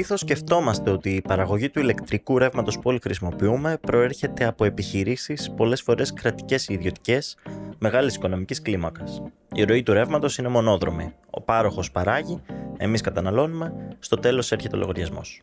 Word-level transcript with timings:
Συνήθως 0.00 0.20
σκεφτόμαστε 0.20 0.90
ότι 0.90 1.10
η 1.10 1.20
παραγωγή 1.20 1.70
του 1.70 1.80
ηλεκτρικού 1.80 2.38
ρεύματος 2.38 2.74
που 2.74 2.82
όλοι 2.84 2.98
χρησιμοποιούμε 3.02 3.78
προέρχεται 3.80 4.44
από 4.44 4.64
επιχειρήσεις, 4.64 5.50
πολλές 5.56 5.82
φορές 5.82 6.12
κρατικές 6.12 6.68
ή 6.68 6.74
ιδιωτικές, 6.74 7.36
μεγάλης 7.78 8.14
οικονομικής 8.14 8.62
κλίμακας. 8.62 9.22
Η 9.54 9.62
ροή 9.62 9.82
του 9.82 9.92
ρεύματος 9.92 10.38
είναι 10.38 10.48
μονόδρομη. 10.48 11.12
Ο 11.30 11.40
πάροχος 11.40 11.90
παράγει, 11.90 12.42
εμείς 12.76 13.00
καταναλώνουμε, 13.00 13.96
στο 13.98 14.16
τέλος 14.16 14.52
έρχεται 14.52 14.76
ο 14.76 14.78
λογαριασμός. 14.78 15.42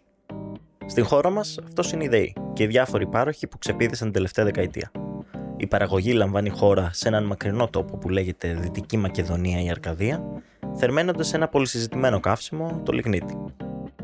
Στην 0.86 1.06
χώρα 1.06 1.30
μας 1.30 1.60
αυτός 1.64 1.92
είναι 1.92 2.04
η 2.04 2.08
ΔΕΗ 2.08 2.34
και 2.54 2.64
οι 2.64 2.68
διάφοροι 2.68 3.08
πάροχοι 3.08 3.48
που 3.48 3.58
ξεπίδησαν 3.58 4.06
την 4.06 4.14
τελευταία 4.14 4.46
δεκαετία. 4.46 4.92
Η 5.58 5.68
παραγωγή 5.68 6.12
λαμβάνει 6.12 6.50
χώρα 6.50 6.90
σε 6.94 7.08
έναν 7.08 7.24
μακρινό 7.24 7.68
τόπο 7.68 7.98
που 7.98 8.10
λέγεται 8.10 8.54
Δυτική 8.54 8.98
Μακεδονία 8.98 9.62
ή 9.62 9.70
Αρκαδία, 9.70 10.24
θερμαίνοντας 10.76 11.34
ένα 11.34 11.48
πολυσυζητημένο 11.48 12.20
καύσιμο, 12.20 12.82
το 12.86 12.92
λιγνίτη. 12.92 13.38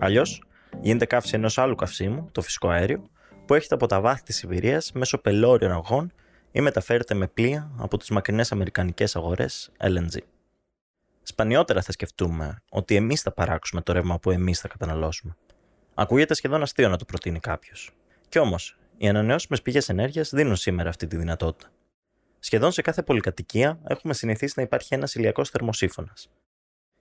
Αλλιώς, 0.04 0.44
γίνεται 0.82 1.06
καύση 1.06 1.36
ενός 1.36 1.58
άλλου 1.58 1.76
καυσίμου, 1.76 2.30
το 2.32 2.42
φυσικό 2.42 2.70
αέριο, 2.70 3.10
που 3.46 3.54
έχετε 3.54 3.76
από 3.76 3.88
τα 3.88 4.02
βάθη 4.02 4.24
της 4.24 4.36
Σιβηρίας 4.36 4.92
μέσω 4.92 5.18
πελώριων 5.18 5.72
αγών 5.72 6.14
ή 6.52 6.62
μεταφέρεται 6.62 7.14
με 7.14 7.28
πλοία 7.28 7.72
από 7.78 7.98
τις 7.98 8.10
μακρινές 8.10 8.52
αμερικανικές 8.52 9.16
αγορές 9.16 9.72
LNG. 9.80 10.18
Σπανιότερα 11.24 11.82
θα 11.82 11.92
σκεφτούμε 11.92 12.62
ότι 12.70 12.96
εμείς 12.96 13.22
θα 13.22 13.32
παράξουμε 13.32 13.82
το 13.82 13.94
ρεύμα 13.94 14.20
που 14.20 14.32
εμείς 14.32 14.60
θα 14.60 14.68
καταναλώσουμε. 14.68 15.36
Ακούγεται 15.94 16.34
σχεδόν 16.34 16.62
αστείο 16.62 16.90
να 16.90 16.98
το 16.98 17.06
προτείνει 17.06 17.40
κάποιος. 17.40 17.92
Κι 18.30 18.40
όμως, 18.40 18.78
οι 18.98 19.08
ανανεώσιμες 19.08 19.62
πηγές 19.62 19.90
ενέργειας 19.90 20.30
δίνουν 20.30 20.56
σήμερα 20.56 20.90
αυτή 20.90 21.08
τη 21.08 21.18
δυνατότητα. 21.18 21.72
Σχεδόν 22.40 22.72
σε 22.72 22.82
κάθε 22.82 23.04
πολυκατοικία 23.04 23.80
έχουμε 23.88 24.14
συνηθίσει 24.14 24.54
να 24.56 24.64
υπάρχει 24.64 24.94
ένας 24.94 25.16
ηλιακός 25.16 25.50
θερμοσύφωνας. 25.50 26.30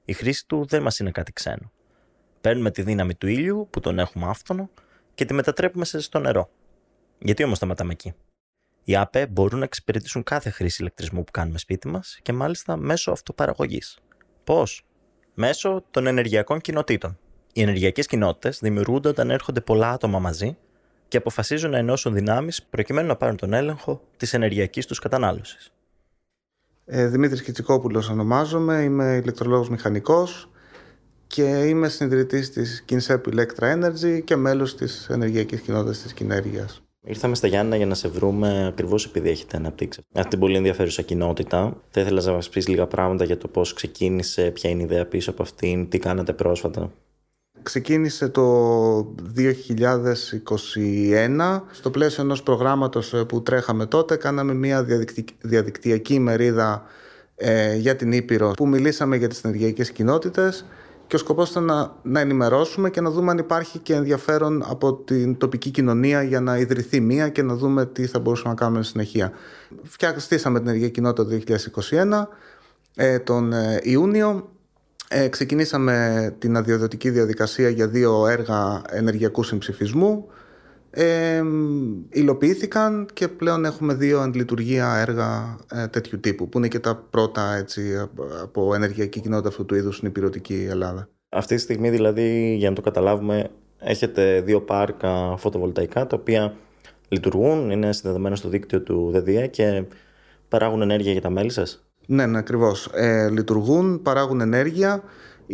Η 0.04 0.12
χρήση 0.12 0.46
του 0.46 0.64
δεν 0.64 0.82
μας 0.82 0.98
είναι 0.98 1.10
κάτι 1.10 1.32
ξένο. 1.32 1.72
Παίρνουμε 2.42 2.70
τη 2.70 2.82
δύναμη 2.82 3.14
του 3.14 3.26
ήλιου, 3.26 3.68
που 3.70 3.80
τον 3.80 3.98
έχουμε 3.98 4.26
άφθονο, 4.26 4.70
και 5.14 5.24
τη 5.24 5.34
μετατρέπουμε 5.34 5.84
σε 5.84 5.98
ζεστό 5.98 6.18
νερό. 6.18 6.50
Γιατί 7.18 7.44
όμως 7.44 7.56
σταματάμε 7.56 7.92
εκεί; 7.92 8.14
Οι 8.84 8.96
ΑΠΕ 8.96 9.26
μπορούν 9.26 9.58
να 9.58 9.64
εξυπηρετήσουν 9.64 10.22
κάθε 10.22 10.50
χρήση 10.50 10.76
ηλεκτρισμού 10.80 11.24
που 11.24 11.30
κάνουμε 11.30 11.58
σπίτι 11.58 11.88
μας 11.88 12.18
και 12.22 12.32
μάλιστα 12.32 12.76
μέσω 12.76 13.10
αυτοπαραγωγής. 13.10 13.98
Πώς; 14.44 14.86
Μέσω 15.34 15.84
των 15.90 16.06
ενεργειακών 16.06 16.60
κοινοτήτων. 16.60 17.18
Οι 17.52 17.62
ενεργειακές 17.62 18.06
κοινότητες 18.06 18.58
δημιουργούνται 18.58 19.08
όταν 19.08 19.30
έρχονται 19.30 19.60
πολλά 19.60 19.90
άτομα 19.90 20.18
μαζί 20.18 20.56
και 21.08 21.16
αποφασίζουν 21.16 21.70
να 21.70 21.78
ενώσουν 21.78 22.14
δυνάμεις 22.14 22.62
προκειμένου 22.62 23.08
να 23.08 23.16
πάρουν 23.16 23.36
τον 23.36 23.52
έλεγχο 23.52 24.02
της 24.16 24.34
ενεργειακής 24.34 24.86
τους 24.86 24.98
κατανάλωσης. 24.98 25.72
Ε, 26.84 27.06
Δημήτρης 27.06 27.42
Κιτσικόπουλος 27.42 28.08
ονομάζομαι, 28.08 28.82
είμαι 28.82 29.16
ηλεκτρολόγος 29.22 29.68
μηχανικός 29.68 30.50
και 31.34 31.42
είμαι 31.42 31.88
συνειδητής 31.88 32.50
της 32.50 32.84
Kinsep 32.88 33.20
Electra 33.32 33.74
Energy 33.74 34.20
και 34.24 34.36
μέλος 34.36 34.74
της 34.74 35.06
ενεργειακής 35.10 35.60
κοινότητας 35.60 36.02
της 36.02 36.12
Κινέργειας. 36.12 36.82
Ήρθαμε 37.04 37.34
στα 37.34 37.46
Γιάννα 37.46 37.76
για 37.76 37.86
να 37.86 37.94
σε 37.94 38.08
βρούμε 38.08 38.66
ακριβώς 38.66 39.04
επειδή 39.04 39.28
έχετε 39.28 39.56
αναπτύξει 39.56 40.00
αυτή 40.14 40.30
την 40.30 40.38
πολύ 40.38 40.56
ενδιαφέρουσα 40.56 41.02
κοινότητα. 41.02 41.76
Θα 41.90 42.00
ήθελα 42.00 42.22
να 42.22 42.32
μας 42.32 42.48
πεις 42.48 42.68
λίγα 42.68 42.86
πράγματα 42.86 43.24
για 43.24 43.36
το 43.36 43.48
πώς 43.48 43.74
ξεκίνησε, 43.74 44.50
ποια 44.50 44.70
είναι 44.70 44.80
η 44.80 44.84
ιδέα 44.84 45.06
πίσω 45.06 45.30
από 45.30 45.42
αυτήν, 45.42 45.88
τι 45.88 45.98
κάνατε 45.98 46.32
πρόσφατα. 46.32 46.92
Ξεκίνησε 47.62 48.28
το 48.28 49.14
2021 49.36 51.60
στο 51.70 51.90
πλαίσιο 51.90 52.22
ενός 52.22 52.42
προγράμματος 52.42 53.14
ε, 53.14 53.24
που 53.24 53.42
τρέχαμε 53.42 53.86
τότε 53.86 54.16
κάναμε 54.16 54.54
μια 54.54 54.86
διαδικτυακή 55.40 56.18
μερίδα 56.18 56.82
ε, 57.34 57.76
για 57.76 57.96
την 57.96 58.12
Ήπειρο 58.12 58.50
που 58.50 58.68
μιλήσαμε 58.68 59.16
για 59.16 59.28
τις 59.28 59.40
ενεργειακές 59.40 59.90
κοινότητες 59.90 60.64
και 61.06 61.16
ο 61.16 61.18
σκοπός 61.18 61.50
ήταν 61.50 61.64
να, 61.64 61.96
να 62.02 62.20
ενημερώσουμε 62.20 62.90
και 62.90 63.00
να 63.00 63.10
δούμε 63.10 63.30
αν 63.30 63.38
υπάρχει 63.38 63.78
και 63.78 63.94
ενδιαφέρον 63.94 64.62
από 64.66 64.94
την 64.94 65.36
τοπική 65.36 65.70
κοινωνία 65.70 66.22
για 66.22 66.40
να 66.40 66.58
ιδρυθεί 66.58 67.00
μία 67.00 67.28
και 67.28 67.42
να 67.42 67.54
δούμε 67.54 67.86
τι 67.86 68.06
θα 68.06 68.18
μπορούσαμε 68.18 68.48
να 68.48 68.54
κάνουμε 68.54 68.82
στη 68.82 68.92
συνεχεία. 68.92 69.32
Φτιάξαμε 69.82 70.58
την 70.58 70.68
ενεργειακή 70.68 70.94
κοινότητα 70.94 71.26
το 71.26 71.40
2021 71.90 72.26
ε, 72.94 73.18
τον 73.18 73.52
ε, 73.52 73.80
Ιούνιο 73.82 74.48
ε, 75.08 75.28
ξεκινήσαμε 75.28 76.34
την 76.38 76.56
αδειοδοτική 76.56 77.10
διαδικασία 77.10 77.68
για 77.68 77.88
δύο 77.88 78.26
έργα 78.26 78.82
ενεργειακού 78.88 79.42
συμψηφισμού. 79.42 80.26
Ε, 80.94 81.42
υλοποιήθηκαν 82.10 83.06
και 83.12 83.28
πλέον 83.28 83.64
έχουμε 83.64 83.94
δύο 83.94 84.30
λειτουργία 84.34 84.96
έργα 84.96 85.56
ε, 85.72 85.86
τέτοιου 85.86 86.20
τύπου 86.20 86.48
που 86.48 86.58
είναι 86.58 86.68
και 86.68 86.78
τα 86.78 87.06
πρώτα 87.10 87.54
έτσι, 87.54 88.08
από 88.42 88.74
ενεργειακή 88.74 89.20
κοινότητα 89.20 89.48
αυτού 89.48 89.64
του 89.64 89.74
είδους 89.74 89.96
στην 89.96 90.08
υπηρετική 90.08 90.66
Ελλάδα. 90.70 91.08
Αυτή 91.28 91.54
τη 91.54 91.60
στιγμή 91.60 91.90
δηλαδή 91.90 92.54
για 92.58 92.68
να 92.68 92.74
το 92.74 92.80
καταλάβουμε 92.80 93.50
έχετε 93.78 94.40
δύο 94.40 94.60
πάρκα 94.60 95.36
φωτοβολταϊκά 95.36 96.06
τα 96.06 96.16
οποία 96.20 96.54
λειτουργούν, 97.08 97.70
είναι 97.70 97.92
συνδεδεμένα 97.92 98.36
στο 98.36 98.48
δίκτυο 98.48 98.80
του 98.80 99.10
ΔΔΕ 99.10 99.46
και 99.46 99.84
παράγουν 100.48 100.82
ενέργεια 100.82 101.12
για 101.12 101.20
τα 101.20 101.30
μέλη 101.30 101.50
σας; 101.50 101.84
Ναι, 102.06 102.26
ναι 102.26 102.38
ακριβώς. 102.38 102.90
Ε, 102.94 103.28
λειτουργούν, 103.30 104.02
παράγουν 104.02 104.40
ενέργεια. 104.40 105.02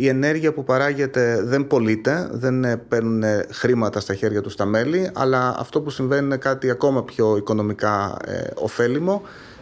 Η 0.01 0.07
ενέργεια 0.07 0.53
που 0.53 0.63
παράγεται 0.63 1.41
δεν 1.43 1.67
πωλείται, 1.67 2.29
δεν 2.31 2.63
ε, 2.63 2.77
παίρνουν 2.77 3.23
χρήματα 3.51 3.99
στα 3.99 4.13
χέρια 4.13 4.41
τους 4.41 4.55
τα 4.55 4.65
μέλη, 4.65 5.09
αλλά 5.13 5.55
αυτό 5.59 5.81
που 5.81 5.89
συμβαίνει 5.89 6.25
είναι 6.25 6.37
κάτι 6.37 6.69
ακόμα 6.69 7.03
πιο 7.03 7.37
οικονομικά 7.37 8.17
ε, 8.25 8.47
ωφέλιμο. 8.55 9.21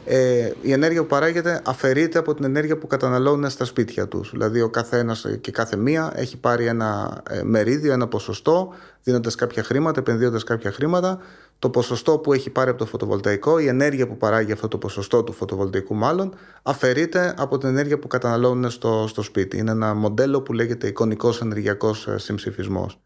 Ε, 0.09 0.51
η 0.61 0.71
ενέργεια 0.71 1.01
που 1.01 1.07
παράγεται 1.07 1.61
αφαιρείται 1.65 2.19
από 2.19 2.33
την 2.33 2.45
ενέργεια 2.45 2.77
που 2.77 2.87
καταναλώνουν 2.87 3.49
στα 3.49 3.65
σπίτια 3.65 4.07
τους. 4.07 4.31
Δηλαδή 4.31 4.61
ο 4.61 4.69
καθένας 4.69 5.25
και 5.41 5.51
κάθε 5.51 5.75
μία 5.75 6.11
έχει 6.15 6.37
πάρει 6.37 6.65
ένα 6.65 7.21
ε, 7.29 7.43
μερίδιο, 7.43 7.93
ένα 7.93 8.07
ποσοστό, 8.07 8.73
δίνοντας 9.03 9.35
κάποια 9.35 9.63
χρήματα, 9.63 9.99
επενδύοντας 9.99 10.43
κάποια 10.43 10.71
χρήματα 10.71 11.19
το 11.59 11.69
ποσοστό 11.69 12.17
που 12.17 12.33
έχει 12.33 12.49
πάρει 12.49 12.69
από 12.69 12.79
το 12.79 12.85
φωτοβολταϊκό, 12.85 13.59
η 13.59 13.67
ενέργεια 13.67 14.07
που 14.07 14.17
παράγει 14.17 14.51
αυτό 14.51 14.67
το 14.67 14.77
ποσοστό 14.77 15.23
του 15.23 15.33
φωτοβολταϊκού 15.33 15.95
μάλλον, 15.95 16.33
αφαιρείται 16.63 17.33
από 17.37 17.57
την 17.57 17.69
ενέργεια 17.69 17.99
που 17.99 18.07
καταναλώνουν 18.07 18.69
στο, 18.69 19.05
στο 19.07 19.21
σπίτι. 19.21 19.57
Είναι 19.57 19.71
ένα 19.71 19.93
μοντέλο 19.93 20.41
που 20.41 20.53
λέγεται 20.53 20.87
εικονικός 20.87 21.41
ενεργειακός 21.41 22.07
ε, 22.07 22.17
συμψηφισμός. 22.17 22.99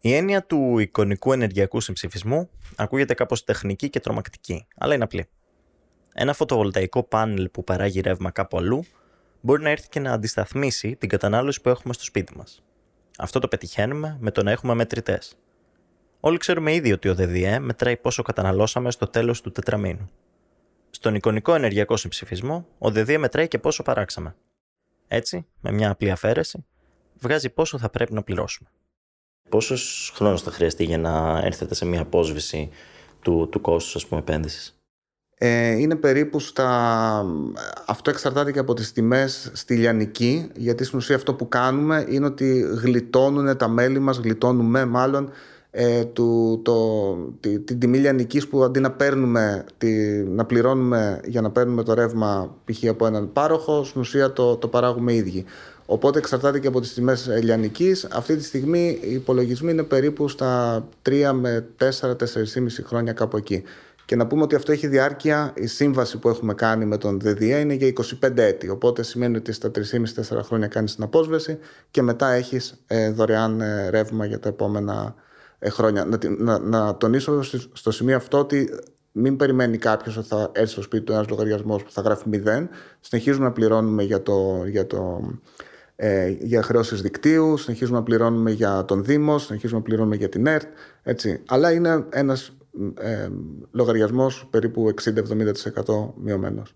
Η 0.00 0.14
έννοια 0.14 0.44
του 0.44 0.78
εικονικού 0.78 1.32
ενεργειακού 1.32 1.80
συμψηφισμού 1.80 2.50
ακούγεται 2.76 3.14
κάπως 3.14 3.44
τεχνική 3.44 3.90
και 3.90 4.00
τρομακτική, 4.00 4.66
αλλά 4.76 4.94
είναι 4.94 5.04
απλή. 5.04 5.28
Ένα 6.18 6.32
φωτοβολταϊκό 6.32 7.02
πάνελ 7.02 7.48
που 7.48 7.64
παράγει 7.64 8.00
ρεύμα 8.00 8.30
κάπου 8.30 8.58
αλλού 8.58 8.84
μπορεί 9.40 9.62
να 9.62 9.70
έρθει 9.70 9.88
και 9.88 10.00
να 10.00 10.12
αντισταθμίσει 10.12 10.96
την 10.96 11.08
κατανάλωση 11.08 11.60
που 11.60 11.68
έχουμε 11.68 11.94
στο 11.94 12.04
σπίτι 12.04 12.36
μας. 12.36 12.62
Αυτό 13.18 13.38
το 13.38 13.48
πετυχαίνουμε 13.48 14.16
με 14.20 14.30
το 14.30 14.42
να 14.42 14.50
έχουμε 14.50 14.74
μετρητές. 14.74 15.36
Όλοι 16.20 16.38
ξέρουμε 16.38 16.74
ήδη 16.74 16.92
ότι 16.92 17.08
ο 17.08 17.14
ΔΔΕ 17.14 17.58
μετράει 17.58 17.96
πόσο 17.96 18.22
καταναλώσαμε 18.22 18.90
στο 18.90 19.06
τέλος 19.06 19.40
του 19.40 19.52
τετραμήνου. 19.52 20.10
Στον 20.90 21.14
εικονικό 21.14 21.54
ενεργειακό 21.54 21.96
συμψηφισμό, 21.96 22.66
ο 22.78 22.90
ΔΔΕ 22.90 23.18
μετράει 23.18 23.48
και 23.48 23.58
πόσο 23.58 23.82
παράξαμε. 23.82 24.34
Έτσι, 25.08 25.46
με 25.60 25.72
μια 25.72 25.90
απλή 25.90 26.10
αφαίρεση, 26.10 26.64
βγάζει 27.18 27.50
πόσο 27.50 27.78
θα 27.78 27.90
πρέπει 27.90 28.12
να 28.12 28.22
πληρώσουμε. 28.22 28.68
Πόσος 29.48 30.12
χρόνος 30.14 30.42
θα 30.42 30.50
χρειαστεί 30.50 30.84
για 30.84 30.98
να 30.98 31.40
έρθετε 31.44 31.74
σε 31.74 31.84
μια 31.84 32.00
απόσβηση 32.00 32.70
του, 33.22 33.48
του 33.50 33.60
κόστους, 33.60 33.94
ας 33.94 34.06
πούμε, 34.06 34.20
επένδυσης; 34.20 34.75
Ε, 35.38 35.72
είναι 35.72 35.96
περίπου 35.96 36.40
στα... 36.40 37.26
Αυτό 37.86 38.10
εξαρτάται 38.10 38.52
και 38.52 38.58
από 38.58 38.74
τις 38.74 38.92
τιμές 38.92 39.50
στη 39.52 39.74
Λιανική, 39.74 40.50
γιατί 40.56 40.84
στην 40.84 40.98
ουσία 40.98 41.16
αυτό 41.16 41.34
που 41.34 41.48
κάνουμε 41.48 42.06
είναι 42.08 42.26
ότι 42.26 42.66
γλιτώνουν 42.82 43.56
τα 43.56 43.68
μέλη 43.68 43.98
μας, 43.98 44.18
γλιτώνουμε 44.18 44.84
μάλλον 44.84 45.30
ε, 45.70 46.04
του, 46.04 46.60
το, 46.64 47.14
τη, 47.40 47.60
την 47.60 47.78
τιμή 47.78 47.98
λιανικής 47.98 48.48
που 48.48 48.62
αντί 48.62 48.80
να, 48.80 48.90
παίρνουμε, 48.90 49.64
τη, 49.78 49.92
να 50.24 50.44
πληρώνουμε 50.44 51.20
για 51.24 51.40
να 51.40 51.50
παίρνουμε 51.50 51.82
το 51.82 51.94
ρεύμα 51.94 52.54
π.χ. 52.64 52.88
από 52.88 53.06
έναν 53.06 53.32
πάροχο, 53.32 53.84
στην 53.84 54.00
ουσία 54.00 54.32
το, 54.32 54.56
το 54.56 54.68
παράγουμε 54.68 55.14
ίδιοι. 55.14 55.44
Οπότε 55.86 56.18
εξαρτάται 56.18 56.58
και 56.58 56.66
από 56.66 56.80
τις 56.80 56.94
τιμές 56.94 57.28
λιανικής. 57.42 58.04
Αυτή 58.04 58.36
τη 58.36 58.44
στιγμή 58.44 58.98
οι 59.02 59.12
υπολογισμοί 59.12 59.70
είναι 59.70 59.82
περίπου 59.82 60.28
στα 60.28 60.84
3 61.08 61.30
με 61.34 61.66
4-4,5 61.78 61.84
χρόνια 62.84 63.12
κάπου 63.12 63.36
εκεί. 63.36 63.62
Και 64.06 64.16
να 64.16 64.26
πούμε 64.26 64.42
ότι 64.42 64.54
αυτό 64.54 64.72
έχει 64.72 64.86
διάρκεια, 64.86 65.52
η 65.56 65.66
σύμβαση 65.66 66.18
που 66.18 66.28
έχουμε 66.28 66.54
κάνει 66.54 66.84
με 66.84 66.98
τον 66.98 67.20
ΔΔΕ 67.20 67.58
είναι 67.58 67.74
για 67.74 67.92
25 68.22 68.36
έτη. 68.36 68.68
Οπότε 68.68 69.02
σημαίνει 69.02 69.36
ότι 69.36 69.52
στα 69.52 69.70
3,5-4 69.74 70.40
χρόνια 70.42 70.66
κάνεις 70.66 70.94
την 70.94 71.04
απόσβεση 71.04 71.58
και 71.90 72.02
μετά 72.02 72.32
έχεις 72.32 72.82
ε, 72.86 73.10
δωρεάν 73.10 73.60
ε, 73.60 73.88
ρεύμα 73.90 74.26
για 74.26 74.38
τα 74.38 74.48
επόμενα 74.48 75.14
ε, 75.58 75.70
χρόνια. 75.70 76.04
Να, 76.04 76.18
να, 76.38 76.58
να 76.58 76.96
τονίσω 76.96 77.42
στο 77.72 77.90
σημείο 77.90 78.16
αυτό 78.16 78.38
ότι 78.38 78.70
μην 79.12 79.36
περιμένει 79.36 79.78
κάποιος 79.78 80.16
ότι 80.16 80.28
θα 80.28 80.50
έρθει 80.54 80.72
στο 80.72 80.82
σπίτι 80.82 81.04
του 81.04 81.12
ένας 81.12 81.28
λογαριασμός 81.28 81.82
που 81.82 81.92
θα 81.92 82.00
γράφει 82.00 82.24
0. 82.32 82.66
Συνεχίζουμε 83.00 83.44
να 83.44 83.52
πληρώνουμε 83.52 84.02
για, 84.02 84.22
το, 84.22 84.64
για, 84.66 84.86
το, 84.86 85.30
ε, 85.96 86.28
για 86.28 86.62
χρεώσεις 86.62 87.02
δικτύου, 87.02 87.56
συνεχίζουμε 87.56 87.98
να 87.98 88.04
πληρώνουμε 88.04 88.50
για 88.50 88.84
τον 88.84 89.04
Δήμο, 89.04 89.38
συνεχίζουμε 89.38 89.78
να 89.78 89.84
πληρώνουμε 89.84 90.16
για 90.16 90.28
την 90.28 90.46
ΕΡΤ. 90.46 90.66
Έτσι. 91.02 91.42
Αλλά 91.46 91.72
είναι 91.72 92.04
ένας 92.10 92.56
ε, 92.98 93.28
λογαριασμός 93.70 94.46
περίπου 94.50 94.94
60-70% 95.84 96.12
μειωμένος. 96.16 96.74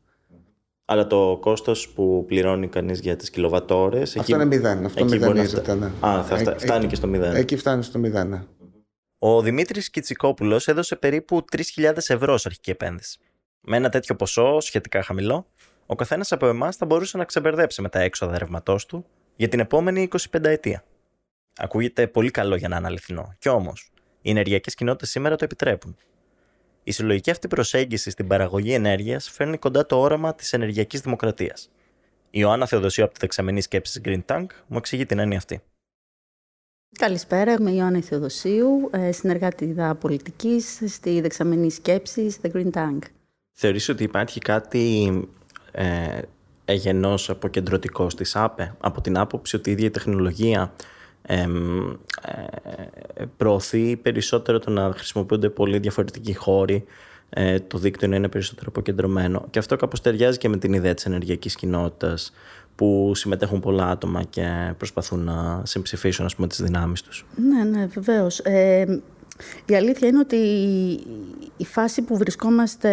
Αλλά 0.84 1.06
το 1.06 1.38
κόστος 1.40 1.88
που 1.88 2.24
πληρώνει 2.26 2.68
κανείς 2.68 3.00
για 3.00 3.16
τις 3.16 3.30
κιλοβατόρες. 3.30 4.08
Αυτό 4.08 4.20
εκεί... 4.20 4.32
είναι 4.32 4.44
μηδέν. 4.44 4.84
Αυτό 4.84 5.04
μηδενίζεται. 5.04 5.74
Ναι. 5.74 5.90
Α, 6.00 6.24
θα 6.24 6.38
ε, 6.38 6.58
φτάνει 6.58 6.86
και 6.86 6.94
στο 6.94 7.06
μηδέν. 7.06 7.34
Εκεί 7.34 7.56
φτάνει 7.56 7.82
στο 7.82 7.98
μηδέν, 7.98 8.28
ναι. 8.28 8.42
Ο 9.18 9.42
Δημήτρης 9.42 9.90
Κιτσικόπουλος 9.90 10.68
έδωσε 10.68 10.96
περίπου 10.96 11.44
3.000 11.76 11.92
ευρώ 11.96 12.36
σε 12.36 12.48
αρχική 12.48 12.70
επένδυση. 12.70 13.18
Με 13.60 13.76
ένα 13.76 13.88
τέτοιο 13.88 14.16
ποσό, 14.16 14.60
σχετικά 14.60 15.02
χαμηλό, 15.02 15.46
ο 15.86 15.94
καθένας 15.94 16.32
από 16.32 16.46
εμάς 16.46 16.76
θα 16.76 16.86
μπορούσε 16.86 17.16
να 17.16 17.24
ξεμπερδέψει 17.24 17.82
με 17.82 17.88
τα 17.88 18.00
έξοδα 18.00 18.38
ρευματό 18.38 18.76
του 18.88 19.06
για 19.36 19.48
την 19.48 19.60
επόμενη 19.60 20.08
25 20.32 20.44
ετία. 20.44 20.84
Ακούγεται 21.56 22.06
πολύ 22.06 22.30
καλό 22.30 22.56
για 22.56 22.68
να 22.68 22.76
είναι 22.76 22.86
αληθινό. 22.86 23.34
Κι 23.38 23.48
όμως, 23.48 23.90
οι 24.22 24.30
ενεργειακές 24.30 24.74
κοινότητες 24.74 25.10
σήμερα 25.10 25.36
το 25.36 25.44
επιτρέπουν. 25.44 25.96
Η 26.82 26.92
συλλογική 26.92 27.30
αυτή 27.30 27.48
προσέγγιση 27.48 28.10
στην 28.10 28.26
παραγωγή 28.26 28.72
ενέργειας 28.72 29.30
φέρνει 29.30 29.56
κοντά 29.56 29.86
το 29.86 30.00
όραμα 30.00 30.34
της 30.34 30.52
ενεργειακής 30.52 31.00
δημοκρατίας. 31.00 31.70
Η 32.30 32.38
Ιωάννα 32.40 32.66
Θεοδοσίου 32.66 33.04
από 33.04 33.12
τη 33.12 33.18
δεξαμενή 33.20 33.60
σκέψη 33.60 34.00
Green 34.04 34.20
Tank 34.26 34.46
μου 34.66 34.76
εξηγεί 34.76 35.06
την 35.06 35.18
έννοια 35.18 35.36
αυτή. 35.36 35.60
Καλησπέρα, 36.98 37.52
είμαι 37.52 37.70
η 37.70 37.74
Ιωάννα 37.76 38.00
Θεοδοσίου, 38.00 38.90
ε, 38.92 39.12
συνεργάτη 39.12 39.74
πολιτικής 40.00 40.82
στη 40.86 41.20
δεξαμενή 41.20 41.70
σκέψη 41.70 42.36
The 42.42 42.50
Green 42.52 42.70
Tank. 42.70 42.98
Θεωρείς 43.52 43.88
ότι 43.88 44.02
υπάρχει 44.02 44.40
κάτι 44.40 45.10
ε, 45.72 46.20
εγενός 46.64 47.30
αποκεντρωτικό 47.30 48.10
στη 48.10 48.24
ΑΠΕ 48.32 48.74
από 48.80 49.00
την 49.00 49.18
άποψη 49.18 49.56
ότι 49.56 49.70
η 49.70 49.72
ίδια 49.72 49.86
η 49.86 49.90
τεχνολογία 49.90 50.72
ε, 51.22 51.46
προωθεί 53.36 53.96
περισσότερο 53.96 54.58
το 54.58 54.70
να 54.70 54.92
χρησιμοποιούνται 54.92 55.48
πολύ 55.48 55.78
διαφορετικοί 55.78 56.34
χώροι 56.34 56.84
ε, 57.30 57.60
το 57.60 57.78
δίκτυο 57.78 58.08
να 58.08 58.16
είναι 58.16 58.28
περισσότερο 58.28 58.66
αποκεντρωμένο 58.68 59.46
και 59.50 59.58
αυτό 59.58 59.76
κάπως 59.76 60.00
ταιριάζει 60.00 60.38
και 60.38 60.48
με 60.48 60.56
την 60.56 60.72
ιδέα 60.72 60.94
της 60.94 61.06
ενεργειακής 61.06 61.54
κοινότητας 61.54 62.32
που 62.74 63.12
συμμετέχουν 63.14 63.60
πολλά 63.60 63.86
άτομα 63.86 64.22
και 64.22 64.74
προσπαθούν 64.76 65.24
να 65.24 65.62
συμψηφίσουν 65.64 66.24
ας 66.24 66.34
πούμε, 66.34 66.46
τις 66.46 66.62
δυνάμεις 66.62 67.02
τους. 67.02 67.26
Ναι, 67.36 67.64
ναι, 67.64 67.86
βεβαίως. 67.86 68.38
Ε, 68.38 69.00
η 69.66 69.76
αλήθεια 69.76 70.08
είναι 70.08 70.18
ότι 70.18 70.36
η 71.56 71.64
φάση 71.64 72.02
που 72.02 72.16
βρισκόμαστε 72.16 72.90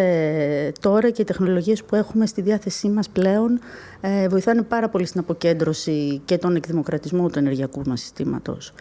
τώρα 0.80 1.10
και 1.10 1.22
οι 1.22 1.24
τεχνολογίες 1.24 1.84
που 1.84 1.94
έχουμε 1.94 2.26
στη 2.26 2.40
διάθεσή 2.40 2.88
μας 2.88 3.08
πλέον 3.08 3.60
ε, 4.00 4.28
βοηθάνε 4.28 4.62
πάρα 4.62 4.88
πολύ 4.88 5.06
στην 5.06 5.20
αποκέντρωση 5.20 6.20
και 6.24 6.38
τον 6.38 6.56
εκδημοκρατισμό 6.56 7.28
του 7.28 7.38
ενεργειακού 7.38 7.82
μας 7.86 8.00
συστήματος. 8.00 8.72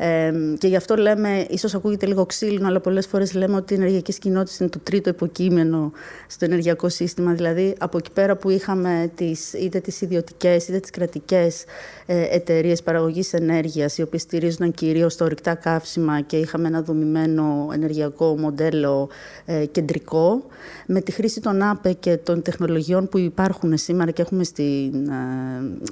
Ε, 0.00 0.32
και 0.58 0.66
γι' 0.66 0.76
αυτό 0.76 0.96
λέμε, 0.96 1.46
ίσως 1.50 1.74
ακούγεται 1.74 2.06
λίγο 2.06 2.26
ξύλινο, 2.26 2.66
αλλά 2.66 2.80
πολλές 2.80 3.06
φορές 3.06 3.34
λέμε 3.34 3.56
ότι 3.56 3.72
η 3.74 3.76
ενεργειακή 3.76 4.18
κοινότητα 4.18 4.56
είναι 4.60 4.68
το 4.70 4.78
τρίτο 4.78 5.10
υποκείμενο 5.10 5.92
στο 6.26 6.44
ενεργειακό 6.44 6.88
σύστημα. 6.88 7.32
Δηλαδή, 7.32 7.74
από 7.78 7.98
εκεί 7.98 8.10
πέρα 8.12 8.36
που 8.36 8.50
είχαμε 8.50 9.10
τις, 9.14 9.52
είτε 9.52 9.80
τις 9.80 10.00
ιδιωτικές 10.00 10.68
είτε 10.68 10.78
τις 10.78 10.90
κρατικές 10.90 11.64
ε, 12.06 12.22
εταιρείες 12.30 12.82
παραγωγής 12.82 13.32
ενέργειας, 13.32 13.98
οι 13.98 14.02
οποίες 14.02 14.22
στηρίζονταν 14.22 14.72
κυρίως 14.72 15.12
στο 15.12 15.24
ορυκτά 15.24 15.54
καύσιμα 15.54 16.20
και 16.20 16.36
είχαμε 16.36 16.68
ένα 16.68 16.82
δομημένο 16.82 17.68
ενεργειακό 17.72 18.36
μοντέλο 18.38 19.08
ε, 19.44 19.66
κεντρικό, 19.66 20.44
με 20.86 21.00
τη 21.00 21.12
χρήση 21.12 21.40
των 21.40 21.62
ΑΠΕ 21.62 21.92
και 21.92 22.16
των 22.16 22.42
τεχνολογιών 22.42 23.08
που 23.08 23.18
υπάρχουν 23.18 23.76
σήμερα 23.76 24.10
και 24.10 24.22
έχουμε, 24.22 24.44
στην, 24.44 25.08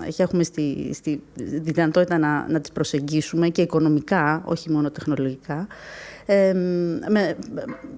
ε, 0.07 0.15
έχουμε 0.17 0.45
στη, 0.45 0.91
στη 0.95 1.23
δυνατότητα 1.63 2.19
να, 2.19 2.47
να 2.49 2.61
τις 2.61 2.71
προσεγγίσουμε 2.71 3.49
και 3.49 3.63
οικονομικά 3.63 3.95
όχι 4.45 4.71
μόνο 4.71 4.91
τεχνολογικά, 4.91 5.67
ε, 6.27 6.53
με, 7.09 7.37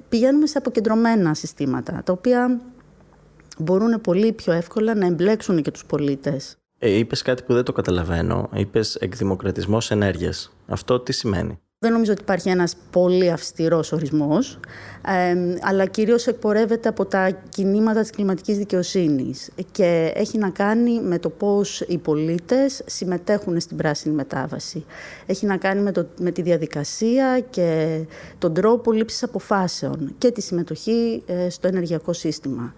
πηγαίνουμε 0.08 0.46
σε 0.46 0.58
αποκεντρωμένα 0.58 1.34
συστήματα, 1.34 2.02
τα 2.04 2.12
οποία 2.12 2.60
μπορούν 3.58 4.00
πολύ 4.00 4.32
πιο 4.32 4.52
εύκολα 4.52 4.94
να 4.94 5.06
εμπλέξουν 5.06 5.62
και 5.62 5.70
τους 5.70 5.84
πολίτες. 5.84 6.56
Ε, 6.78 6.90
είπες 6.90 7.22
κάτι 7.22 7.42
που 7.42 7.54
δεν 7.54 7.64
το 7.64 7.72
καταλαβαίνω. 7.72 8.48
Είπες 8.54 8.94
εκδημοκρατισμός 8.94 9.90
ενέργειας. 9.90 10.56
Αυτό 10.66 11.00
τι 11.00 11.12
σημαίνει; 11.12 11.60
Δεν 11.80 11.92
νομίζω 11.92 12.12
ότι 12.12 12.20
υπάρχει 12.20 12.48
ένας 12.48 12.76
πολύ 12.90 13.30
αυστηρός 13.30 13.92
ορισμός, 13.92 14.60
αλλά 15.60 15.86
κυρίως 15.86 16.26
εκπορεύεται 16.26 16.88
από 16.88 17.06
τα 17.06 17.30
κινήματα 17.48 18.00
της 18.00 18.10
κλιματικής 18.10 18.58
δικαιοσύνης 18.58 19.50
και 19.70 20.12
έχει 20.14 20.38
να 20.38 20.50
κάνει 20.50 21.00
με 21.00 21.18
το 21.18 21.28
πώς 21.30 21.80
οι 21.80 21.98
πολίτες 21.98 22.82
συμμετέχουν 22.86 23.60
στην 23.60 23.76
πράσινη 23.76 24.14
μετάβαση. 24.14 24.84
Έχει 25.26 25.46
να 25.46 25.56
κάνει 25.56 25.80
με, 25.80 25.92
το, 25.92 26.06
με 26.18 26.30
τη 26.30 26.42
διαδικασία 26.42 27.40
και 27.50 28.00
τον 28.38 28.54
τρόπο 28.54 28.92
λήψης 28.92 29.22
αποφάσεων 29.22 30.14
και 30.18 30.30
τη 30.30 30.40
συμμετοχή 30.40 31.22
ε, 31.26 31.50
στο 31.50 31.68
ενεργειακό 31.68 32.12
σύστημα. 32.12 32.74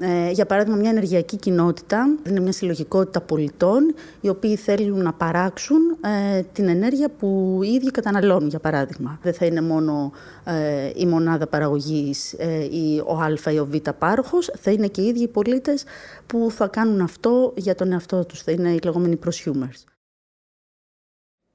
Ε, 0.00 0.30
για 0.30 0.46
παράδειγμα, 0.46 0.78
μια 0.78 0.90
ενεργειακή 0.90 1.36
κοινότητα 1.36 2.16
είναι 2.26 2.40
μια 2.40 2.52
συλλογικότητα 2.52 3.20
πολιτών 3.20 3.94
οι 4.20 4.28
οποίοι 4.28 4.56
θέλουν 4.56 5.02
να 5.02 5.12
παράξουν 5.12 5.78
ε, 6.00 6.42
την 6.42 6.68
ενέργεια 6.68 7.10
που 7.10 7.60
οι 7.62 7.68
ίδιοι 7.68 7.90
καταναλώνουν, 7.90 8.48
για 8.48 8.58
παράδειγμα. 8.58 9.18
Δεν 9.22 9.34
θα 9.34 9.46
είναι 9.46 9.60
μόνο 9.60 10.12
ε, 10.44 10.90
η 10.94 11.06
μονάδα 11.06 11.46
παραγωγής 11.46 12.32
ή 12.70 13.02
ο 13.06 13.18
α 13.20 13.52
ή 13.52 13.58
ο 13.58 13.66
β 13.66 13.76
πάροχος, 13.98 14.50
θα 14.58 14.70
είναι 14.70 14.86
και 14.86 15.00
οι 15.00 15.06
ίδιοι 15.06 15.22
οι 15.22 15.28
πολίτες 15.28 15.84
που 16.26 16.50
θα 16.50 16.66
κάνουν 16.66 17.00
αυτό 17.00 17.52
για 17.56 17.74
τον 17.74 17.92
εαυτό 17.92 18.24
τους, 18.24 18.42
θα 18.42 18.52
είναι 18.52 18.70
οι 18.70 18.80
λεγόμενοι 18.84 19.18
prosumers. 19.24 19.84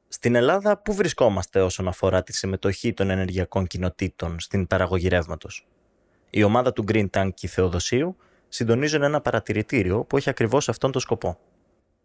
Στην 0.08 0.36
Ελλάδα, 0.36 0.78
πού 0.78 0.94
βρισκόμαστε 0.94 1.62
όσον 1.62 1.88
αφορά 1.88 2.24
τη 2.24 2.34
συμμετοχή 2.34 2.94
των 2.94 3.10
ενεργειακών 3.10 3.68
κοινοτήτων 3.68 4.40
στην 4.40 4.68
παραγωγή 4.68 5.08
ρεύματος; 5.08 5.68
Η 6.30 6.44
ομάδα 6.44 6.74
του 6.74 6.84
Green 6.88 7.10
Tank 7.10 7.30
και 7.34 7.48
Θεοδοσίου 7.48 8.16
συντονίζουν 8.54 9.04
ένα 9.04 9.22
παρατηρητήριο 9.22 10.04
που 10.04 10.18
έχει 10.18 10.30
ακριβώς 10.30 10.70
αυτόν 10.70 10.92
τον 10.92 11.02
σκοπό. 11.02 11.38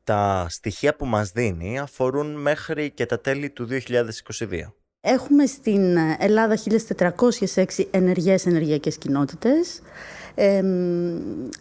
Τα 0.05 0.47
στοιχεία 0.49 0.97
που 0.97 1.07
μας 1.07 1.31
δίνει 1.31 1.79
αφορούν 1.79 2.41
μέχρι 2.41 2.91
και 2.91 3.07
τα 3.07 3.21
τέλη 3.21 3.51
του 3.51 3.69
2022. 3.71 4.73
Έχουμε 5.01 5.47
στην 5.47 5.97
Ελλάδα 6.19 6.59
1.406 7.57 7.65
ενεργές 7.91 8.47
ενεργειακές 8.47 8.97
κοινότητες, 8.97 9.81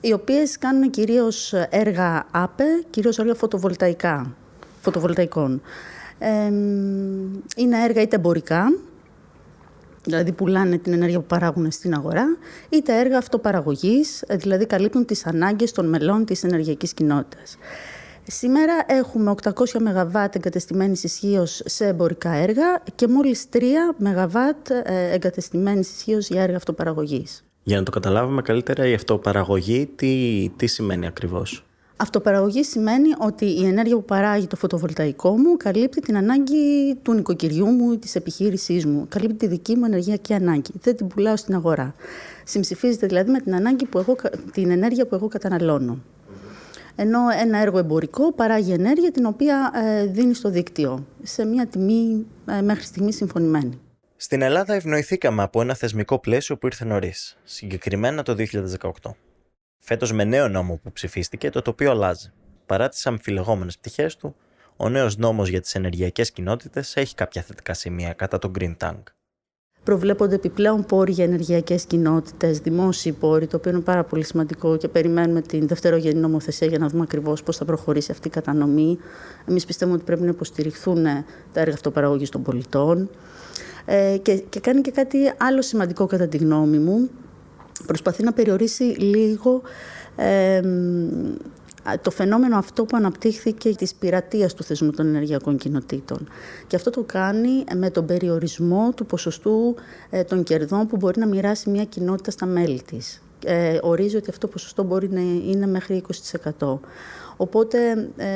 οι 0.01 0.13
οποίες 0.13 0.57
κάνουν 0.57 0.89
κυρίως 0.89 1.53
έργα 1.69 2.27
ΑΠΕ, 2.31 2.83
κυρίως 2.89 3.19
έργα 3.19 3.35
φωτοβολταϊκά, 3.35 4.35
φωτοβολταϊκών. 4.81 5.61
είναι 7.55 7.83
έργα 7.83 8.01
είτε 8.01 8.15
εμπορικά, 8.15 8.65
δηλαδή 10.07 10.31
πουλάνε 10.31 10.77
την 10.77 10.93
ενέργεια 10.93 11.19
που 11.19 11.25
παράγουν 11.25 11.71
στην 11.71 11.93
αγορά, 11.93 12.25
είτε 12.69 12.99
έργα 12.99 13.17
αυτοπαραγωγής, 13.17 14.23
δηλαδή 14.29 14.65
καλύπτουν 14.65 15.05
τις 15.05 15.25
ανάγκες 15.25 15.71
των 15.71 15.89
μελών 15.89 16.25
της 16.25 16.43
ενεργειακής 16.43 16.93
κοινότητας. 16.93 17.57
Σήμερα 18.23 18.73
έχουμε 18.87 19.35
800 19.43 19.51
ΜΒ 19.79 20.15
εγκατεστημένης 20.15 21.03
ισχύως 21.03 21.61
σε 21.65 21.85
εμπορικά 21.85 22.31
έργα 22.31 22.83
και 22.95 23.07
μόλις 23.07 23.45
3 23.53 23.59
ΜΒ 23.97 24.35
ε, 24.83 25.13
εγκατεστημένης 25.13 25.91
ισχύως 25.91 26.27
για 26.27 26.41
έργα 26.41 26.55
αυτοπαραγωγής. 26.55 27.43
Για 27.63 27.77
να 27.77 27.83
το 27.83 27.91
καταλάβουμε 27.91 28.41
καλύτερα, 28.41 28.87
η 28.87 28.93
αυτοπαραγωγή 28.93 29.89
τι, 29.95 30.51
τι 30.55 30.67
σημαίνει 30.67 31.07
ακριβώς; 31.07 31.66
Αυτοπαραγωγή 31.99 32.63
σημαίνει 32.63 33.09
ότι 33.17 33.45
η 33.45 33.65
ενέργεια 33.65 33.95
που 33.95 34.05
παράγει 34.05 34.47
το 34.47 34.55
φωτοβολταϊκό 34.55 35.37
μου 35.37 35.57
καλύπτει 35.57 36.01
την 36.01 36.17
ανάγκη 36.17 36.95
του 37.01 37.13
νοικοκυριού 37.13 37.65
μου 37.65 37.91
ή 37.91 37.97
της 37.97 38.15
επιχείρησής 38.15 38.85
μου. 38.85 39.05
Καλύπτει 39.09 39.35
τη 39.35 39.47
δική 39.47 39.75
μου 39.75 39.85
ενεργειακή 39.85 40.33
ανάγκη. 40.33 40.71
Δεν 40.81 40.95
την 40.95 41.07
πουλάω 41.07 41.35
στην 41.35 41.55
αγορά. 41.55 41.95
Συμψηφίζεται 42.43 43.07
δηλαδή 43.07 43.31
με 43.31 43.39
την, 43.39 43.55
ανάγκη 43.55 43.85
που 43.85 43.99
εγώ, 43.99 44.15
την 44.51 44.71
ενέργεια 44.71 45.07
που 45.07 45.15
εγώ 45.15 45.27
καταναλώνω. 45.27 45.99
Ενώ 46.95 47.19
ένα 47.41 47.57
έργο 47.57 47.77
εμπορικό 47.77 48.31
παράγει 48.31 48.71
ενέργεια 48.71 49.11
την 49.11 49.25
οποία 49.25 49.71
ε, 49.75 50.05
δίνει 50.05 50.33
στο 50.33 50.49
δίκτυο 50.49 51.05
σε 51.23 51.45
μια 51.45 51.67
τιμή 51.67 52.25
ε, 52.45 52.61
μέχρι 52.61 52.83
στιγμής 52.83 53.15
συμφωνημένη. 53.15 53.79
Στην 54.15 54.41
Ελλάδα 54.41 54.73
ευνοηθήκαμε 54.73 55.43
από 55.43 55.61
ένα 55.61 55.73
θεσμικό 55.75 56.19
πλαίσιο 56.19 56.57
που 56.57 56.65
ήρθε 56.65 56.85
νωρίς, 56.85 57.37
συγκεκριμένα 57.43 58.23
το 58.23 58.35
2018. 58.79 59.11
Φέτος 59.77 60.11
με 60.11 60.23
νέο 60.23 60.47
νόμο 60.47 60.79
που 60.83 60.91
ψηφίστηκε, 60.91 61.49
το 61.49 61.61
τοπίο 61.61 61.91
αλλάζει. 61.91 62.31
Παρά 62.65 62.89
τις 62.89 63.07
αμφιλεγόμενες 63.07 63.77
πτυχές 63.77 64.15
του, 64.15 64.35
ο 64.77 64.89
νέος 64.89 65.17
νόμος 65.17 65.49
για 65.49 65.61
τις 65.61 65.75
ενεργειακές 65.75 66.31
κοινότητες 66.31 66.95
έχει 66.95 67.15
κάποια 67.15 67.41
θετικά 67.41 67.73
σημεία 67.73 68.13
κατά 68.13 68.39
τον 68.39 68.51
Green 68.59 68.75
Tank. 68.77 69.03
Προβλέπονται 69.83 70.35
επιπλέον 70.35 70.85
πόροι 70.85 71.11
για 71.11 71.23
ενεργειακές 71.23 71.83
κοινότητες, 71.83 72.59
δημόσιοι 72.59 73.11
πόροι, 73.11 73.47
το 73.47 73.57
οποίο 73.57 73.71
είναι 73.71 73.79
πάρα 73.79 74.03
πολύ 74.03 74.23
σημαντικό 74.23 74.77
και 74.77 74.87
περιμένουμε 74.87 75.41
την 75.41 75.67
δευτερογενή 75.67 76.19
νομοθεσία 76.19 76.67
για 76.67 76.77
να 76.77 76.87
δούμε 76.87 77.03
ακριβώς 77.03 77.43
πώς 77.43 77.57
θα 77.57 77.65
προχωρήσει 77.65 78.11
αυτή 78.11 78.27
η 78.27 78.31
κατανομή. 78.31 78.97
Εμείς 79.45 79.65
πιστεύουμε 79.65 79.95
ότι 79.95 80.05
πρέπει 80.05 80.21
να 80.21 80.29
υποστηριχθούν 80.29 81.03
τα 81.53 81.59
έργα 81.59 81.73
αυτοπαραγωγής 81.73 82.29
των 82.29 82.43
πολιτών. 82.43 83.09
Ε, 83.85 84.17
και, 84.21 84.37
και 84.49 84.59
κάνει 84.59 84.81
και 84.81 84.91
κάτι 84.91 85.33
άλλο 85.37 85.61
σημαντικό 85.61 86.05
κατά 86.05 86.27
τη 86.27 86.37
γνώμη 86.37 86.77
μου, 86.77 87.09
προσπαθεί 87.85 88.23
να 88.23 88.33
περιορίσει 88.33 88.83
λίγο 88.83 89.61
το 92.01 92.11
φαινόμενο 92.11 92.57
αυτό 92.57 92.85
που 92.85 92.97
αναπτύχθηκε 92.97 93.75
της 93.75 93.93
πειρατείας 93.95 94.53
του 94.53 94.63
θεσμού 94.63 94.91
των 94.91 95.07
ενεργειακών 95.07 95.57
κοινοτήτων. 95.57 96.27
Και 96.67 96.75
αυτό 96.75 96.89
το 96.89 97.03
κάνει 97.03 97.63
με 97.75 97.89
τον 97.89 98.05
περιορισμό 98.05 98.91
του 98.95 99.05
ποσοστού 99.05 99.75
ε, 100.09 100.23
των 100.23 100.43
κερδών 100.43 100.87
που 100.87 100.97
μπορεί 100.97 101.19
να 101.19 101.27
μοιράσει 101.27 101.69
μια 101.69 101.83
κοινότητα 101.83 102.31
στα 102.31 102.45
μέλη 102.45 102.81
της. 102.81 103.21
ε, 103.45 103.77
ορίζει 103.81 104.15
ότι 104.15 104.29
αυτό 104.29 104.45
το 104.45 104.53
ποσοστό 104.53 104.83
μπορεί 104.83 105.09
να 105.09 105.21
είναι 105.21 105.67
μέχρι 105.67 106.03
20%. 106.59 106.77
Οπότε 107.37 108.09
ε, 108.17 108.27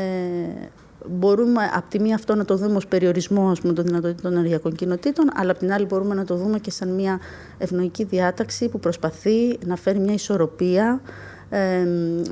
μπορούμε 1.10 1.70
από 1.74 1.89
τη 1.89 2.00
μία 2.00 2.15
αυτό 2.15 2.36
να 2.36 2.46
το 2.46 2.55
δούμε 2.55 2.75
ως 2.75 2.88
περιορισμό 2.88 3.51
με 3.63 3.74
το 3.74 3.81
δυνατότητα 3.81 4.22
των 4.22 4.31
ενεργειακών 4.31 4.75
κοινοτήτων, 4.75 5.29
αλλά 5.34 5.51
από 5.51 5.60
την 5.60 5.72
άλλη 5.72 5.86
μπορούμε 5.86 6.15
να 6.15 6.25
το 6.25 6.36
δούμε 6.36 6.60
και 6.60 6.72
σαν 6.72 6.89
μια 6.89 7.20
ευνοϊκή 7.58 8.03
διάταξη 8.03 8.70
που 8.70 8.79
προσπαθεί 8.79 9.58
να 9.65 9.75
φέρει 9.75 10.00
μια 10.00 10.13
ισορροπία 10.13 11.01
ε, 11.50 11.86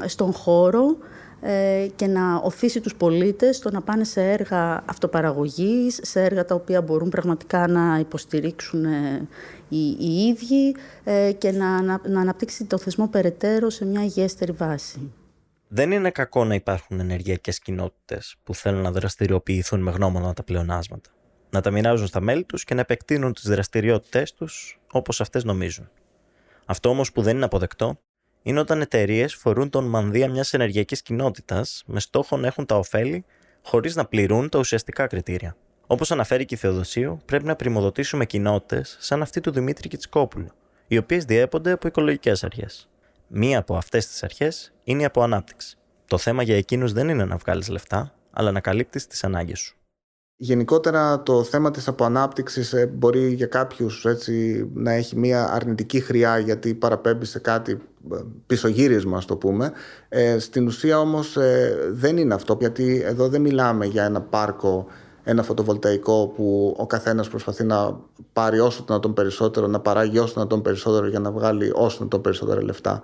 στον 0.06 0.34
χώρο 0.34 0.98
ε, 1.42 1.88
και 1.96 2.08
να 2.08 2.36
οθήσει 2.36 2.82
τους 2.82 2.96
πολίτες 2.96 3.56
στο 3.56 3.72
να 3.72 3.82
πάνε 3.82 4.04
σε 4.04 4.22
έργα 4.22 4.84
αυτοπαραγωγής, 4.86 6.00
σε 6.02 6.22
έργα 6.24 6.46
τα 6.46 6.56
οποία 6.56 6.82
μπορούν 6.82 7.10
πραγματικά 7.10 7.68
να 7.68 7.98
υποστηρίξουν 8.00 8.86
ε, 8.86 9.28
οι, 9.70 9.90
οι 10.00 10.28
ίδιοι 10.28 10.76
ε, 11.04 11.32
και 11.32 11.52
να, 11.52 11.82
να, 11.82 12.02
να 12.08 12.22
αναπτύξει 12.22 12.66
το 12.66 12.78
θεσμό 12.78 13.08
περαιτέρω 13.08 13.70
σε 13.70 13.86
μια 13.86 14.04
υγιέστερη 14.04 14.52
βάση. 14.52 15.12
Δεν 15.72 15.92
είναι 15.92 16.12
κακό 16.12 16.46
να 16.46 16.56
υπάρχουν 16.56 17.00
ενεργειακές 17.00 17.60
κοινότητες 17.60 18.36
που 18.44 18.56
θέλουν 18.56 18.82
να 18.82 18.92
δραστηριοποιηθούν 18.92 19.82
με 19.82 19.92
γνώμονα 19.92 20.34
τα 20.34 20.44
πλεονάσματα, 20.44 21.10
να 21.50 21.62
τα 21.62 21.72
μοιράζουν 21.72 22.08
στα 22.08 22.22
μέλη 22.22 22.44
τους 22.44 22.64
και 22.64 22.74
να 22.74 22.82
επεκτείνουν 22.82 23.34
τις 23.34 23.44
δραστηριότητές 23.44 24.34
τους 24.34 24.80
όπως 24.92 25.22
αυτές 25.22 25.44
νομίζουν. 25.44 25.90
Αυτό 26.66 26.90
όμως 26.90 27.12
που 27.12 27.22
δεν 27.22 27.36
είναι 27.36 27.46
αποδεκτό 27.46 28.00
είναι 28.42 28.60
όταν 28.60 28.82
εταιρείες 28.82 29.36
φορούν 29.36 29.70
τον 29.70 29.86
μανδύα 29.86 30.30
μιας 30.30 30.54
ενεργειακής 30.54 31.02
κοινότητας 31.02 31.84
με 31.86 32.00
στόχο 32.00 32.38
να 32.38 32.48
έχουν 32.48 32.66
τα 32.66 32.78
ωφέλη 32.78 33.26
χωρίς 33.64 33.96
να 33.96 34.06
πληρούν 34.06 34.50
τα 34.50 34.60
ουσιαστικά 34.60 35.08
κριτήρια. 35.08 35.56
Όπως 35.88 36.12
αναφέρει 36.12 36.46
και 36.46 36.56
η 36.56 36.58
Θεοδοσίου, 36.58 37.20
πρέπει 37.26 37.46
να 37.46 37.56
πρημοδοτήσουμε 37.56 38.26
κοινότητες 38.26 38.98
σαν 39.00 39.22
αυτή 39.22 39.42
του 39.42 39.52
Δημήτρη 39.52 39.88
Κιτσικόπουλου, 39.88 40.52
οι 40.88 40.98
οποίες 40.98 41.26
διέπονται 41.26 41.72
από 41.72 41.88
οικολογικές 41.88 42.44
αρχές. 42.44 42.90
Μία 43.32 43.60
από 43.60 43.76
αυτές 43.76 44.08
τις 44.08 44.24
αρχές 44.24 44.74
είναι 44.84 45.02
η 45.02 45.06
αποανάπτυξη. 45.06 45.78
Το 46.06 46.18
θέμα 46.18 46.44
για 46.44 46.56
εκείνους 46.56 46.94
δεν 46.94 47.10
είναι 47.10 47.26
να 47.26 47.36
βγάλεις 47.38 47.70
λεφτά, 47.70 48.14
αλλά 48.32 48.52
να 48.52 48.60
καλύπτεις 48.60 49.08
τις 49.08 49.24
ανάγκες 49.24 49.60
σου. 49.60 49.78
Γενικότερα 50.36 51.24
το 51.24 51.44
θέμα 51.44 51.72
της 51.72 51.88
αποανάπτυξης 51.88 52.74
ε, 52.74 52.88
μπορεί 52.88 53.34
για 53.34 53.46
κάποιους 53.46 54.06
έτσι, 54.06 54.68
να 54.74 54.92
έχει 54.92 55.18
μια 55.18 55.52
αρνητική 55.52 56.00
χρειά 56.00 56.38
γιατί 56.38 56.74
παραπέμπει 56.74 57.26
σε 57.26 57.40
κάτι 57.40 57.72
ε, 58.12 58.18
πισωγύρισμα 58.46 59.18
ας 59.18 59.26
το 59.26 59.36
πούμε. 59.36 59.72
Ε, 60.10 60.40
στην 60.40 60.68
ουσία 60.68 61.00
όμως 61.00 61.38
ε, 61.38 61.78
δεν 61.92 62.18
είναι 62.18 62.34
αυτό 62.34 62.58
γιατί 62.60 63.02
εδώ 63.06 63.28
δεν 63.28 63.42
μιλάμε 63.42 63.86
για 63.86 64.06
ένα 64.06 64.22
πάρκο 64.22 64.88
ένα 65.24 65.44
φωτοβολταϊκό 65.44 66.34
που 66.36 66.76
ο 66.78 66.86
καθένας 66.86 67.28
προσπαθεί 67.28 67.64
να 67.64 68.00
πάρει 68.34 68.60
όσο 68.60 68.84
το 68.84 68.94
να 68.94 69.00
τον 69.00 69.14
περισσότερο, 69.14 69.68
να 69.68 69.80
παράγει 69.80 70.20
όσο 70.20 70.40
να 70.40 70.48
τον 70.48 70.62
περισσότερο 70.62 71.08
για 71.08 71.20
να 71.20 71.32
βγάλει 71.32 71.72
όσο 71.76 72.04
να 72.04 72.08
τον 72.08 72.22
περισσότερα 72.22 72.64
λεφτά. 72.64 73.02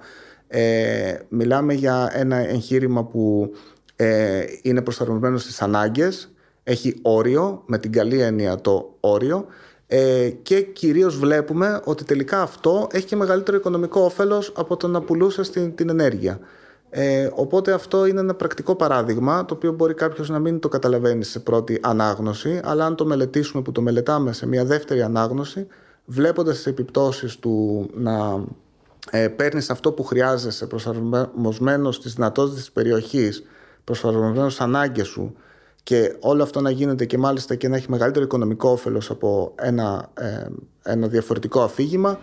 Ε, 0.48 1.18
μιλάμε 1.30 1.74
για 1.74 2.10
ένα 2.14 2.36
εγχείρημα 2.36 3.04
που 3.04 3.52
ε, 3.96 4.44
είναι 4.62 4.82
προσαρμοσμένο 4.82 5.38
στις 5.38 5.62
ανάγκες 5.62 6.30
έχει 6.64 7.00
όριο, 7.02 7.64
με 7.66 7.78
την 7.78 7.92
καλή 7.92 8.22
έννοια 8.22 8.62
το 8.62 8.96
όριο 9.00 9.46
ε, 9.88 10.30
και 10.30 10.62
κυρίως 10.62 11.18
βλέπουμε 11.18 11.82
ότι 11.84 12.04
τελικά 12.04 12.42
αυτό 12.42 12.88
έχει 12.92 13.06
και 13.06 13.16
μεγαλύτερο 13.16 13.58
οικονομικό 13.58 14.02
όφελος 14.02 14.52
από 14.56 14.78
το 14.78 14.88
να 14.88 15.02
πουλούσε 15.02 15.44
στην, 15.44 15.76
την 15.76 15.90
ενέργεια. 15.90 16.40
Ε, 16.90 17.30
οπότε 17.34 17.72
αυτό 17.72 18.06
είναι 18.06 18.20
ένα 18.20 18.34
πρακτικό 18.34 18.76
παράδειγμα 18.76 19.46
το 19.46 19.54
οποίο 19.54 19.72
μπορεί 19.72 19.94
κάποιος 19.94 20.30
να 20.30 20.40
μην 20.40 20.60
το 20.60 20.68
καταλαβαίνει 20.68 21.24
σε 21.24 21.40
πρώτη 21.40 21.80
ανάγνωση 21.82 22.60
αλλά 22.64 22.86
αν 22.86 22.96
το 22.96 23.06
μελετήσουμε 23.06 23.62
που 23.62 23.72
το 23.72 23.82
μελετάμε 23.82 24.34
σε 24.34 24.48
μια 24.48 24.66
δεύτερη 24.66 25.02
ανάγνωση 25.02 25.68
βλέποντας 26.06 26.56
τις 26.56 26.66
επιπτώσεις 26.66 27.40
του 27.40 27.86
να 27.94 28.44
ε, 29.12 29.28
παίρνεις 29.28 29.70
αυτό 29.70 29.92
που 29.92 30.04
χρειάζεσαι 30.04 30.68
προσαρμοσμένος 30.68 31.96
στις 31.96 32.14
δυνατότητες 32.14 32.60
της 32.60 32.72
περιοχής 32.72 33.44
προσαρμοσμένος 33.84 34.54
στις 34.54 34.66
ανάγκες 34.66 35.08
σου 35.08 35.36
και 35.84 36.16
όλο 36.20 36.44
αυτό 36.44 36.62
να 36.62 36.70
γίνεται 36.70 37.06
και 37.06 37.18
μάλιστα 37.18 37.56
και 37.56 37.68
να 37.68 37.76
έχει 37.76 37.90
μεγαλύτερο 37.90 38.26
οικονομικό 38.26 38.70
όφελος 38.70 39.10
από 39.10 39.54
ένα, 39.56 40.10
ε, 40.14 40.46
ένα 40.84 41.08
διαφορετικό 41.08 41.62
αφήγημα 41.62 42.20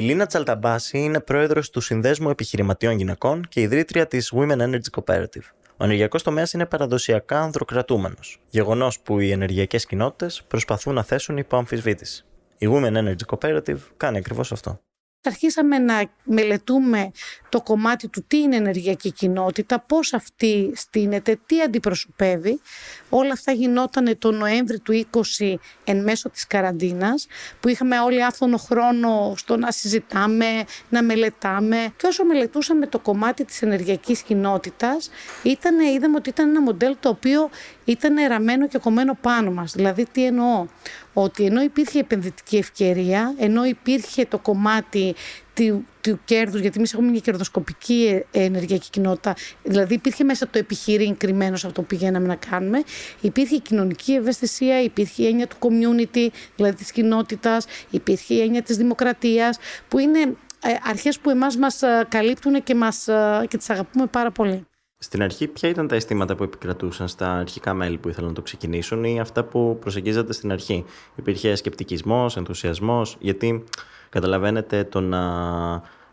Η 0.00 0.02
Λίνα 0.02 0.26
Τσαλταμπάση 0.26 0.98
είναι 0.98 1.20
πρόεδρος 1.20 1.70
του 1.70 1.80
Συνδέσμου 1.80 2.30
Επιχειρηματιών 2.30 2.96
Γυναικών 2.96 3.46
και 3.48 3.60
ιδρύτρια 3.60 4.06
της 4.06 4.32
Women 4.36 4.58
Energy 4.58 5.00
Cooperative. 5.00 5.42
Ο 5.76 5.84
ενεργειακός 5.84 6.22
τομέας 6.22 6.52
είναι 6.52 6.66
παραδοσιακά 6.66 7.40
ανδροκρατούμενος, 7.40 8.40
γεγονός 8.50 9.00
που 9.00 9.20
οι 9.20 9.30
ενεργειακές 9.30 9.86
κοινότητες 9.86 10.42
προσπαθούν 10.48 10.94
να 10.94 11.02
θέσουν 11.02 11.36
υπό 11.36 11.56
αμφισβήτηση. 11.56 12.24
Η 12.58 12.66
Women 12.70 12.96
Energy 12.96 13.36
Cooperative 13.36 13.78
κάνει 13.96 14.18
ακριβώς 14.18 14.52
αυτό 14.52 14.80
αρχίσαμε 15.28 15.78
να 15.78 16.02
μελετούμε 16.24 17.10
το 17.48 17.60
κομμάτι 17.60 18.08
του 18.08 18.24
τι 18.26 18.38
είναι 18.38 18.56
ενεργειακή 18.56 19.12
κοινότητα, 19.12 19.80
πώς 19.80 20.12
αυτή 20.12 20.72
στείνεται, 20.74 21.38
τι 21.46 21.60
αντιπροσωπεύει. 21.60 22.60
Όλα 23.08 23.32
αυτά 23.32 23.52
γινόταν 23.52 24.18
το 24.18 24.30
Νοέμβρη 24.30 24.78
του 24.78 25.06
20 25.38 25.54
εν 25.84 26.02
μέσω 26.02 26.30
της 26.30 26.46
καραντίνας, 26.46 27.26
που 27.60 27.68
είχαμε 27.68 27.98
όλοι 27.98 28.24
άφθονο 28.24 28.56
χρόνο 28.56 29.34
στο 29.36 29.56
να 29.56 29.70
συζητάμε, 29.70 30.46
να 30.88 31.02
μελετάμε. 31.02 31.92
Και 31.96 32.06
όσο 32.06 32.24
μελετούσαμε 32.24 32.86
το 32.86 32.98
κομμάτι 32.98 33.44
της 33.44 33.62
ενεργειακής 33.62 34.22
κοινότητας, 34.22 35.10
ήταν, 35.42 35.78
είδαμε 35.80 36.16
ότι 36.16 36.28
ήταν 36.28 36.48
ένα 36.48 36.60
μοντέλο 36.62 36.96
το 37.00 37.08
οποίο 37.08 37.50
ήταν 37.84 38.28
ραμμένο 38.28 38.68
και 38.68 38.78
κομμένο 38.78 39.18
πάνω 39.20 39.50
μας. 39.50 39.72
Δηλαδή 39.72 40.06
τι 40.12 40.24
εννοώ, 40.24 40.66
ότι 41.12 41.44
ενώ 41.44 41.62
υπήρχε 41.62 41.98
επενδυτική 41.98 42.56
ευκαιρία, 42.56 43.34
ενώ 43.38 43.64
υπήρχε 43.64 44.24
το 44.24 44.38
κομμάτι 44.38 45.14
του, 45.54 45.86
του 46.00 46.20
κέρδους, 46.24 46.60
γιατί 46.60 46.78
εμείς 46.78 46.92
έχουμε 46.92 47.10
μια 47.10 47.20
κερδοσκοπική 47.20 48.22
ε, 48.30 48.44
ενεργειακή 48.44 48.90
κοινότητα, 48.90 49.34
δηλαδή 49.62 49.94
υπήρχε 49.94 50.24
μέσα 50.24 50.48
το 50.48 50.58
επιχείρημα 50.58 51.14
κρυμμένο 51.14 51.56
σε 51.56 51.66
αυτό 51.66 51.80
που 51.80 51.86
πηγαίναμε 51.86 52.26
να 52.26 52.36
κάνουμε, 52.36 52.82
υπήρχε 53.20 53.54
η 53.54 53.60
κοινωνική 53.60 54.12
ευαισθησία, 54.12 54.82
υπήρχε 54.82 55.22
η 55.22 55.26
έννοια 55.26 55.46
του 55.46 55.56
community, 55.60 56.28
δηλαδή 56.56 56.76
της 56.76 56.92
κοινότητας, 56.92 57.66
υπήρχε 57.90 58.34
η 58.34 58.40
έννοια 58.40 58.62
της 58.62 58.76
δημοκρατίας, 58.76 59.58
που 59.88 59.98
είναι 59.98 60.20
ε, 60.62 60.72
αρχές 60.88 61.18
που 61.18 61.30
εμάς 61.30 61.56
μας 61.56 61.82
ε, 61.82 62.06
καλύπτουν 62.08 62.62
και, 62.62 62.74
μας, 62.74 63.08
και 63.48 63.56
τις 63.56 63.70
αγαπούμε 63.70 64.06
πάρα 64.06 64.30
πολύ. 64.30 64.64
Στην 65.02 65.22
αρχή, 65.22 65.46
ποια 65.46 65.68
ήταν 65.68 65.88
τα 65.88 65.94
αισθήματα 65.94 66.34
που 66.34 66.42
επικρατούσαν 66.42 67.08
στα 67.08 67.32
αρχικά 67.32 67.74
μέλη 67.74 67.98
που 67.98 68.08
ήθελαν 68.08 68.28
να 68.28 68.34
το 68.34 68.42
ξεκινήσουν 68.42 69.04
ή 69.04 69.20
αυτά 69.20 69.44
που 69.44 69.76
προσεγγίζατε 69.80 70.32
στην 70.32 70.52
αρχή; 70.52 70.84
Υπήρχε 71.16 71.54
σκεπτικισμός, 71.54 72.36
ενθουσιασμός, 72.36 73.16
γιατί 73.20 73.64
καταλαβαίνετε 74.08 74.84
το 74.84 75.00
να, 75.00 75.22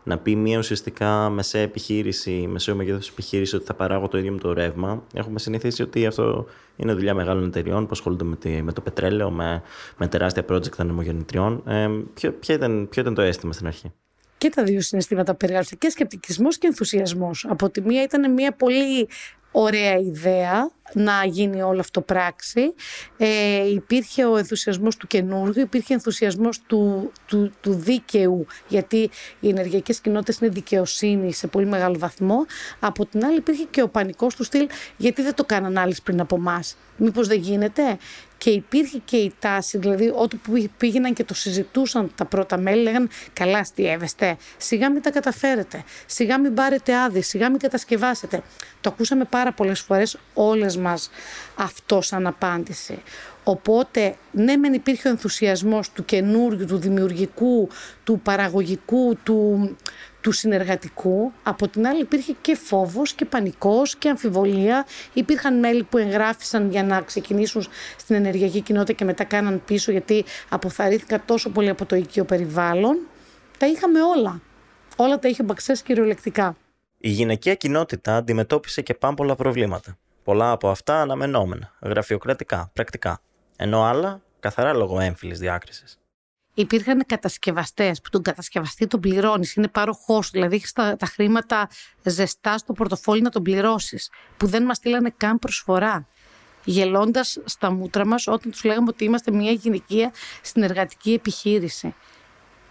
να 0.04 0.18
πει 0.18 0.36
μια 0.36 0.58
ουσιαστικά 0.58 1.30
μεσαία 1.30 1.62
επιχείρηση, 1.62 2.46
μεσαίο 2.50 2.74
μεγέθους 2.74 3.08
επιχείρηση 3.08 3.56
ότι 3.56 3.64
θα 3.64 3.74
παράγω 3.74 4.08
το 4.08 4.18
ίδιο 4.18 4.32
με 4.32 4.38
το 4.38 4.52
ρεύμα. 4.52 5.02
Έχουμε 5.14 5.38
συνηθίσει 5.38 5.82
ότι 5.82 6.06
αυτό 6.06 6.46
είναι 6.76 6.92
δουλειά 6.92 7.14
μεγάλων 7.14 7.44
εταιριών 7.44 7.84
που 7.84 7.90
ασχολούνται 7.92 8.24
με, 8.24 8.36
τη, 8.36 8.62
με 8.62 8.72
το 8.72 8.80
πετρέλαιο, 8.80 9.30
με, 9.30 9.62
με 9.96 10.08
τεράστια 10.08 10.44
project 10.48 10.76
ανεμογεννητριών. 10.76 11.62
Ε, 11.66 11.88
ποιο, 12.14 12.32
ποιο, 12.32 12.54
ήταν, 12.54 12.88
ποιο 12.90 13.02
ήταν 13.02 13.14
το 13.14 13.22
αίσθημα 13.22 13.52
στην 13.52 13.66
αρχή; 13.66 13.92
Και 14.38 14.48
τα 14.48 14.62
δύο 14.62 14.80
συναισθήματα 14.80 15.34
περιγράφεται 15.34 15.76
και 15.76 15.90
σκεπτικισμός 15.90 16.58
και 16.58 16.66
ενθουσιασμός. 16.66 17.46
Από 17.48 17.70
τη 17.70 17.80
μία 17.80 18.02
ήταν 18.02 18.32
μια 18.32 18.52
πολύ 18.52 19.08
ωραία 19.50 19.98
ιδέα 19.98 20.70
να 20.92 21.24
γίνει 21.24 21.62
όλο 21.62 21.80
αυτό 21.80 22.00
πράξη. 22.00 22.74
Ε, 23.16 23.68
υπήρχε 23.68 24.24
ο 24.24 24.36
ενθουσιασμός 24.36 24.96
του 24.96 25.06
καινούργιου, 25.06 25.62
υπήρχε 25.62 25.94
ενθουσιασμός 25.94 26.60
του, 26.66 27.12
του, 27.26 27.52
του 27.60 27.74
δίκαιου, 27.74 28.46
γιατί 28.68 29.10
οι 29.40 29.48
ενεργειακές 29.48 30.00
κοινότητες 30.00 30.38
είναι 30.38 30.50
δικαιοσύνη 30.50 31.32
σε 31.32 31.46
πολύ 31.46 31.66
μεγάλο 31.66 31.98
βαθμό. 31.98 32.46
Από 32.80 33.06
την 33.06 33.24
άλλη 33.24 33.36
υπήρχε 33.36 33.64
και 33.70 33.82
ο 33.82 33.88
πανικός 33.88 34.34
του 34.34 34.44
στυλ, 34.44 34.68
γιατί 34.96 35.22
δεν 35.22 35.34
το 35.34 35.44
κάναν 35.44 35.78
άλλοι 35.78 35.96
πριν 36.02 36.20
από 36.20 36.36
εμάς. 36.36 36.76
Μήπως 36.96 37.28
δεν 37.28 37.38
γίνεται; 37.38 37.98
Και 38.38 38.50
υπήρχε 38.50 38.98
και 39.04 39.16
η 39.16 39.32
τάση, 39.38 39.78
δηλαδή 39.78 40.12
όταν 40.16 40.40
πήγαιναν 40.76 41.14
και 41.14 41.24
το 41.24 41.34
συζητούσαν 41.34 42.12
τα 42.14 42.24
πρώτα 42.24 42.56
μέλη, 42.56 42.82
λέγαν 42.82 43.08
καλά 43.32 43.58
αστείευεστε, 43.58 44.36
σιγά 44.56 44.90
μην 44.90 45.02
τα 45.02 45.10
καταφέρετε, 45.10 45.84
σιγά 46.06 46.38
μην 46.38 46.54
πάρετε 46.54 46.96
άδειε, 46.96 47.22
σιγά 47.22 47.50
μην 47.50 47.58
κατασκευάσετε. 47.58 48.42
Το 48.80 48.90
ακούσαμε 48.90 49.24
πάρα 49.24 49.52
πολλές 49.52 49.80
φορές 49.80 50.18
όλες 50.34 50.76
μας 50.76 51.10
αυτό 51.54 52.00
σαν 52.00 52.26
απάντηση. 52.26 53.02
Οπότε, 53.44 54.16
ναι, 54.32 54.56
μεν 54.56 54.72
υπήρχε 54.72 55.08
ο 55.08 55.10
ενθουσιασμός 55.10 55.90
του 55.92 56.04
καινούριου, 56.04 56.66
του 56.66 56.76
δημιουργικού, 56.76 57.68
του 58.04 58.20
παραγωγικού, 58.22 59.16
του, 59.22 59.76
του 60.20 60.32
συνεργατικού. 60.32 61.32
Από 61.42 61.68
την 61.68 61.86
άλλη 61.86 62.00
υπήρχε 62.00 62.34
και 62.40 62.56
φόβος 62.56 63.12
και 63.12 63.24
πανικός 63.24 63.96
και 63.96 64.08
αμφιβολία. 64.08 64.86
Υπήρχαν 65.12 65.58
μέλη 65.58 65.82
που 65.82 65.98
εγγράφησαν 65.98 66.70
για 66.70 66.84
να 66.84 67.00
ξεκινήσουν 67.00 67.66
στην 67.96 68.16
ενεργειακή 68.16 68.60
κοινότητα 68.60 68.92
και 68.92 69.04
μετά 69.04 69.24
κάναν 69.24 69.62
πίσω 69.64 69.90
γιατί 69.90 70.24
αποθαρρύνθηκαν 70.48 71.22
τόσο 71.26 71.50
πολύ 71.50 71.68
από 71.68 71.84
το 71.86 71.96
οικείο 71.96 72.24
περιβάλλον. 72.24 72.98
Τα 73.58 73.66
είχαμε 73.66 74.02
όλα. 74.02 74.40
Όλα 74.96 75.18
τα 75.18 75.28
είχε 75.28 75.42
ο 75.42 75.44
Μπαξές 75.44 75.82
κυριολεκτικά. 75.82 76.56
Η 76.98 77.08
γυναικεία 77.08 77.54
κοινότητα 77.54 78.16
αντιμετώπισε 78.16 78.82
και 78.82 78.94
πάμπολα 78.94 79.34
προβλήματα. 79.34 79.96
Πολλά 80.24 80.50
από 80.50 80.68
αυτά 80.68 81.00
αναμενόμενα, 81.00 81.72
γραφειοκρατικά, 81.82 82.70
πρακτικά, 82.72 83.20
ενώ 83.56 83.82
άλλα 83.82 84.20
καθαρά 84.40 84.72
λόγω 84.72 85.00
έμφυλης 85.00 85.38
διάκρισης. 85.38 85.98
Υπήρχαν 86.58 87.06
κατασκευαστές 87.06 88.00
που 88.00 88.10
τον 88.10 88.22
κατασκευαστή 88.22 88.86
τον 88.86 89.00
πληρώνεις, 89.00 89.54
είναι 89.54 89.68
πάροχός 89.68 90.24
σου, 90.24 90.30
δηλαδή 90.32 90.54
έχεις 90.56 90.72
τα, 90.72 90.96
τα 90.96 91.06
χρήματα 91.06 91.68
ζεστά 92.02 92.58
στο 92.58 92.72
πορτοφόλι 92.72 93.22
να 93.22 93.30
τον 93.30 93.42
πληρώσεις, 93.42 94.10
που 94.36 94.46
δεν 94.46 94.62
μας 94.62 94.76
στείλανε 94.76 95.12
καν 95.16 95.38
προσφορά. 95.38 96.06
Γελώντας 96.64 97.38
στα 97.44 97.70
μούτρα 97.70 98.06
μας 98.06 98.26
όταν 98.26 98.50
τους 98.50 98.64
λέγαμε 98.64 98.86
ότι 98.88 99.04
είμαστε 99.04 99.30
μια 99.30 99.50
γυναικεία 99.50 100.12
συνεργατική 100.42 101.12
επιχείρηση. 101.12 101.94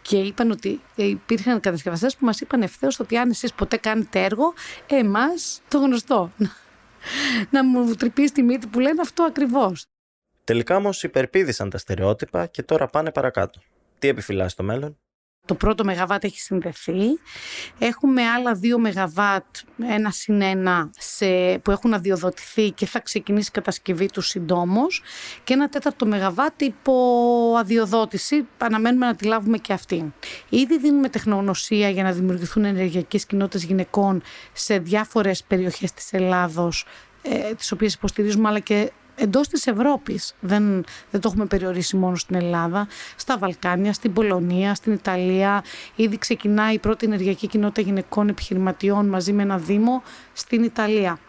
Και 0.01 0.17
είπαν 0.17 0.51
ότι 0.51 0.81
υπήρχαν 0.95 1.59
κατασκευαστές 1.59 2.15
που 2.15 2.25
μας 2.25 2.39
είπαν 2.39 2.61
ευθέως 2.61 2.99
ότι 2.99 3.17
αν 3.17 3.29
εσείς 3.29 3.53
ποτέ 3.53 3.77
κάνετε 3.77 4.23
έργο, 4.23 4.53
εμάς 4.87 5.61
το 5.67 5.77
γνωστό. 5.77 6.31
να 7.51 7.63
μου 7.63 7.93
τρυπήσει 7.93 8.33
τη 8.33 8.41
μύτη 8.41 8.67
που 8.67 8.79
λένε 8.79 9.01
αυτό 9.01 9.23
ακριβώς. 9.23 9.85
Τελικά 10.43 10.75
όμως 10.75 11.03
υπερπίδησαν 11.03 11.69
τα 11.69 11.77
στερεότυπα 11.77 12.45
και 12.45 12.63
τώρα 12.63 12.87
πάνε 12.87 13.11
παρακάτω. 13.11 13.61
Τι 13.99 14.07
επιφυλάσσει 14.07 14.55
το 14.55 14.63
μέλλον; 14.63 14.97
Το 15.45 15.55
πρώτο 15.55 15.83
ΜΒ 15.83 16.11
έχει 16.19 16.39
συνδεθεί. 16.39 16.99
Έχουμε 17.79 18.21
άλλα 18.27 18.53
δύο 18.53 18.79
ΜΒ, 18.79 19.17
ένα 19.89 20.11
συν 20.11 20.41
ένα, 20.41 20.89
σε, 20.97 21.59
που 21.59 21.71
έχουν 21.71 21.93
αδειοδοτηθεί 21.93 22.71
και 22.71 22.85
θα 22.85 22.99
ξεκινήσει 22.99 23.47
η 23.49 23.51
κατασκευή 23.51 24.05
τους 24.05 24.27
συντόμως. 24.27 25.01
Και 25.43 25.53
ένα 25.53 25.69
τέταρτο 25.69 26.05
ΜΒ 26.05 26.37
υπό 26.57 26.93
αδειοδότηση. 27.59 28.47
Αναμένουμε 28.57 29.05
να 29.05 29.15
τη 29.15 29.25
λάβουμε 29.25 29.57
και 29.57 29.73
αυτή. 29.73 30.13
Ήδη 30.49 30.79
δίνουμε 30.79 31.09
τεχνογνωσία 31.09 31.89
για 31.89 32.03
να 32.03 32.11
δημιουργηθούν 32.11 32.65
ενεργειακές 32.65 33.25
κοινότητες 33.25 33.63
γυναικών 33.63 34.21
σε 34.53 34.79
διάφορες 34.79 35.43
περιοχές 35.43 35.91
της 35.91 36.13
Ελλάδος, 36.13 36.85
ε, 37.21 37.53
τις 37.53 37.71
οποίες 37.71 37.93
υποστηρίζουμε, 37.93 38.47
αλλά 38.47 38.59
και 38.59 38.91
εντός 39.17 39.47
της 39.47 39.67
Ευρώπης. 39.67 40.35
Δεν, 40.39 40.85
δεν 41.11 41.21
το 41.21 41.27
έχουμε 41.27 41.45
περιορίσει 41.45 41.95
μόνο 41.97 42.15
στην 42.15 42.35
Ελλάδα. 42.35 42.87
Στα 43.15 43.37
Βαλκάνια, 43.37 43.93
στην 43.93 44.13
Πολωνία, 44.13 44.75
στην 44.75 44.93
Ιταλία. 44.93 45.63
Ήδη 45.95 46.17
ξεκινάει 46.17 46.73
η 46.73 46.79
πρώτη 46.79 47.05
ενεργειακή 47.05 47.47
κοινότητα 47.47 47.81
γυναικών 47.81 48.29
επιχειρηματιών 48.29 49.07
μαζί 49.07 49.33
με 49.33 49.43
ένα 49.43 49.57
Δήμο 49.57 50.03
στην 50.33 50.63
Ιταλία 50.63 51.19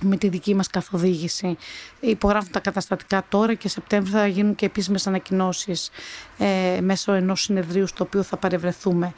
με 0.00 0.16
τη 0.16 0.28
δική 0.28 0.54
μας 0.54 0.68
καθοδήγηση. 0.68 1.56
Υπογράφουν 2.00 2.50
τα 2.52 2.60
καταστατικά 2.60 3.24
τώρα 3.28 3.54
και 3.54 3.68
Σεπτέμβριο 3.68 4.18
θα 4.18 4.26
γίνουν 4.26 4.54
και 4.54 4.66
επίσημες 4.66 5.06
ανακοινώσεις 5.06 5.90
ε, 6.38 6.80
μέσω 6.80 7.12
ενός 7.12 7.42
συνεδρίου 7.42 7.86
στο 7.86 8.04
οποίο 8.04 8.22
θα 8.22 8.36
παρευρεθούμε. 8.36 9.12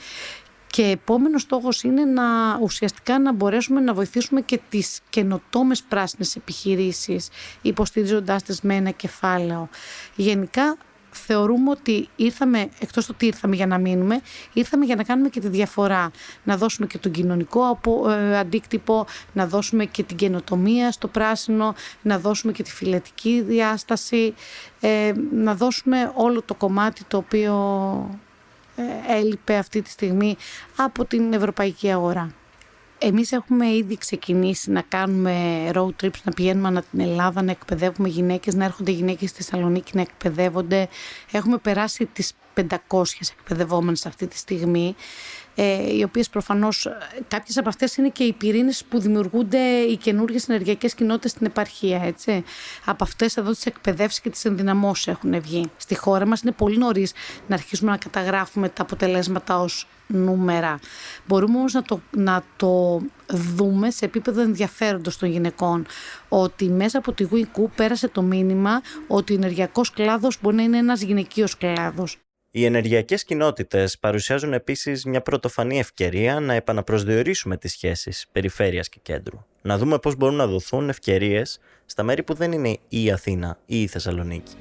Και 0.71 0.83
επόμενος 0.83 1.43
στόχος 1.43 1.83
είναι 1.83 2.05
να 2.05 2.59
ουσιαστικά 2.61 3.19
να 3.19 3.33
μπορέσουμε 3.33 3.81
να 3.81 3.95
βοηθήσουμε 3.95 4.41
και 4.41 4.61
τις 4.69 5.01
καινοτόμες 5.11 5.83
πράσινες 5.83 6.37
επιχειρήσεις 6.37 7.29
υποστηρίζοντάς 7.63 8.43
τις 8.43 8.61
με 8.61 8.75
ένα 8.75 8.91
κεφάλαιο. 8.91 9.69
Γενικά 10.17 10.77
θεωρούμε 11.11 11.71
ότι 11.71 12.09
ήρθαμε, 12.17 12.69
εκτός 12.81 13.09
ότι 13.09 13.27
ήρθαμε 13.27 13.57
για 13.57 13.67
να 13.67 13.79
μείνουμε, 13.79 14.21
ήρθαμε 14.53 14.85
για 14.85 14.97
να 14.97 15.03
κάνουμε 15.03 15.29
και 15.29 15.41
τη 15.41 15.49
διαφορά. 15.49 16.11
Να 16.45 16.57
δώσουμε 16.57 16.87
και 16.87 16.99
τον 16.99 17.13
κοινωνικό 17.13 17.81
ε, 18.09 18.39
αντίκτυπο, 18.39 19.07
να 19.33 19.47
δώσουμε 19.47 19.85
και 19.85 20.03
την 20.03 20.17
καινοτομία 20.17 20.91
στο 20.93 21.09
πράσινο, 21.09 21.75
να 22.03 22.19
δώσουμε 22.19 22.53
και 22.53 22.63
τη 22.63 22.71
φιλετική 22.71 23.43
διάσταση, 23.43 24.35
ε, 24.81 25.13
να 25.33 25.55
δώσουμε 25.55 26.13
όλο 26.15 26.43
το 26.43 26.55
κομμάτι 26.55 27.05
το 27.05 27.17
οποίο 27.17 27.55
ε, 28.13 28.30
έλειπε 29.09 29.57
αυτή 29.57 29.83
τη 29.83 29.91
στιγμή 29.91 30.37
από 30.77 31.05
την 31.05 31.33
ευρωπαϊκή 31.33 31.91
αγορά. 31.91 32.35
Εμείς 33.03 33.33
έχουμε 33.33 33.69
ήδη 33.69 33.97
ξεκινήσει 33.97 34.71
να 34.71 34.83
κάνουμε 34.83 35.35
road 35.75 35.93
trips, 36.03 36.23
να 36.25 36.33
πηγαίνουμε 36.33 36.69
ανά 36.69 36.83
την 36.91 37.01
Ελλάδα, 37.01 37.43
να 37.43 37.51
εκπαιδεύουμε 37.51 38.09
γυναίκες, 38.09 38.55
να 38.55 38.65
έρχονται 38.65 38.91
γυναίκες 38.91 39.31
στη 39.31 39.43
Θεσσαλονίκη 39.43 39.91
να 39.95 40.01
εκπαιδεύονται. 40.01 40.89
Έχουμε 41.33 41.59
περάσει 41.59 42.07
τις 42.07 42.33
500 42.55 42.67
εκπαιδευόμενες 43.39 44.07
αυτή 44.07 44.27
τη 44.27 44.37
στιγμή 44.37 44.95
ε, 45.63 45.97
οι 45.97 46.03
οποίες 46.03 46.29
προφανώς 46.29 46.87
ε, 46.87 46.97
κάποιες 47.29 47.57
από 47.57 47.69
αυτές 47.69 47.97
είναι 47.97 48.09
και 48.09 48.25
οι 48.25 48.33
πυρήνες 48.33 48.85
που 48.85 49.01
δημιουργούνται 49.01 49.59
οι 49.59 49.97
καινούργιες 49.97 50.49
ενεργειακές 50.49 50.95
κοινότητες 50.95 51.31
στην 51.31 51.47
επαρχία. 51.47 52.03
Έτσι. 52.05 52.45
Από 52.85 53.05
αυτές 53.05 53.37
εδώ 53.37 53.51
τις 53.51 53.67
εκπαιδεύσεις 53.67 54.21
και 54.21 54.31
τις 54.31 54.45
ενδυναμώσεις 54.45 55.07
έχουν 55.07 55.41
βγει. 55.41 55.71
Στη 55.77 55.95
χώρα 55.95 56.27
μας 56.27 56.41
είναι 56.41 56.53
πολύ 56.53 56.79
νωρίς 56.79 57.13
να 57.47 57.55
αρχίσουμε 57.55 57.91
να 57.91 57.97
καταγράφουμε 57.97 58.69
τα 58.69 58.83
αποτελέσματα 58.83 59.61
ως 59.61 59.89
νούμερα. 60.07 60.79
Μπορούμε 61.27 61.59
όμως 61.59 61.73
να 61.73 61.83
το, 61.83 62.01
να 62.11 62.43
το 62.57 63.01
δούμε 63.27 63.91
σε 63.91 64.05
επίπεδο 64.05 64.41
ενδιαφέροντος 64.41 65.19
των 65.19 65.29
γυναικών 65.29 65.87
ότι 66.29 66.69
μέσα 66.69 66.99
από 66.99 67.13
τη 67.13 67.25
Γουικού 67.25 67.71
πέρασε 67.71 68.09
το 68.09 68.23
μήνυμα 68.23 68.83
ότι 69.07 69.33
ο 69.33 69.37
ενεργειακός 69.37 69.91
κλάδος 69.91 70.39
μπορεί 70.41 70.57
να 70.57 70.63
είναι 70.63 70.79
ένας 70.79 71.01
γυναικείος 71.01 71.57
κλάδος. 71.57 72.19
Οι 72.53 72.65
ενεργειακές 72.65 73.25
κοινότητες 73.25 73.99
παρουσιάζουν 73.99 74.53
επίσης 74.53 75.05
μια 75.05 75.21
πρωτοφανή 75.21 75.79
ευκαιρία 75.79 76.41
να 76.41 76.55
επαναπροσδιορίσουμε 76.55 77.57
τις 77.57 77.73
σχέσεις 77.73 78.27
περιφέρειας 78.33 78.89
και 78.89 78.99
κέντρου. 79.03 79.45
Να 79.63 79.79
δούμε 79.79 79.99
πώς 79.99 80.17
μπορούν 80.17 80.35
να 80.35 80.47
δοθούν 80.47 80.89
ευκαιρίες 80.89 81.61
στα 81.87 82.03
μέρη 82.03 82.23
που 82.23 82.35
δεν 82.35 82.53
είναι 82.53 82.69
ή 82.69 83.05
η 83.05 83.11
Αθήνα 83.11 83.59
ή 83.67 83.83
η 83.83 83.87
Θεσσαλονίκη. 83.87 84.57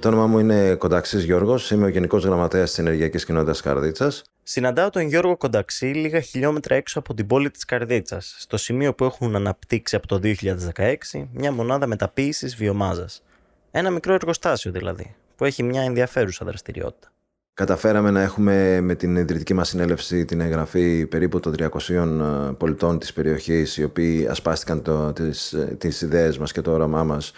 Το 0.00 0.08
όνομά 0.08 0.26
μου 0.26 0.38
είναι 0.38 0.74
Κονταξής 0.74 1.24
Γιώργος. 1.24 1.70
Είμαι 1.70 1.84
ο 1.84 1.88
Γενικός 1.88 2.24
Γραμματέας 2.24 2.68
της 2.68 2.78
Ενεργειακής 2.78 3.24
Κοινότητας 3.24 3.60
Καρδίτσας. 3.60 4.22
Συναντάω 4.52 4.90
τον 4.90 5.02
Γιώργο 5.02 5.36
Κονταξή 5.36 5.86
λίγα 5.86 6.20
χιλιόμετρα 6.20 6.74
έξω 6.74 6.98
από 6.98 7.14
την 7.14 7.26
πόλη 7.26 7.50
της 7.50 7.64
Καρδίτσας, 7.64 8.36
στο 8.38 8.56
σημείο 8.56 8.94
που 8.94 9.04
έχουν 9.04 9.36
αναπτύξει 9.36 9.96
από 9.96 10.06
το 10.06 10.20
2016 10.22 11.28
μια 11.32 11.52
μονάδα 11.52 11.86
μεταποίησης 11.86 12.56
βιομάζας. 12.56 13.22
Ένα 13.70 13.90
μικρό 13.90 14.14
εργοστάσιο 14.14 14.72
δηλαδή, 14.72 15.14
που 15.36 15.44
έχει 15.44 15.62
μια 15.62 15.82
ενδιαφέρουσα 15.82 16.44
δραστηριότητα. 16.44 17.12
Καταφέραμε 17.54 18.10
να 18.10 18.20
έχουμε 18.20 18.80
με 18.80 18.94
την 18.94 19.16
ιδρυτική 19.16 19.54
μας 19.54 19.68
συνέλευση 19.68 20.24
την 20.24 20.40
εγγραφή 20.40 21.06
περίπου 21.06 21.40
των 21.40 21.54
300 21.58 21.90
ε, 21.90 22.52
πολιτών 22.58 22.98
της 22.98 23.12
περιοχής 23.12 23.76
οι 23.76 23.84
οποίοι 23.84 24.26
ασπάστηκαν 24.26 24.82
το, 24.82 25.12
τις, 25.12 25.52
ε, 25.52 25.76
τις 25.78 26.00
ιδέες 26.00 26.38
μας 26.38 26.52
και 26.52 26.60
το 26.60 26.72
όραμά 26.72 27.04
μας 27.04 27.32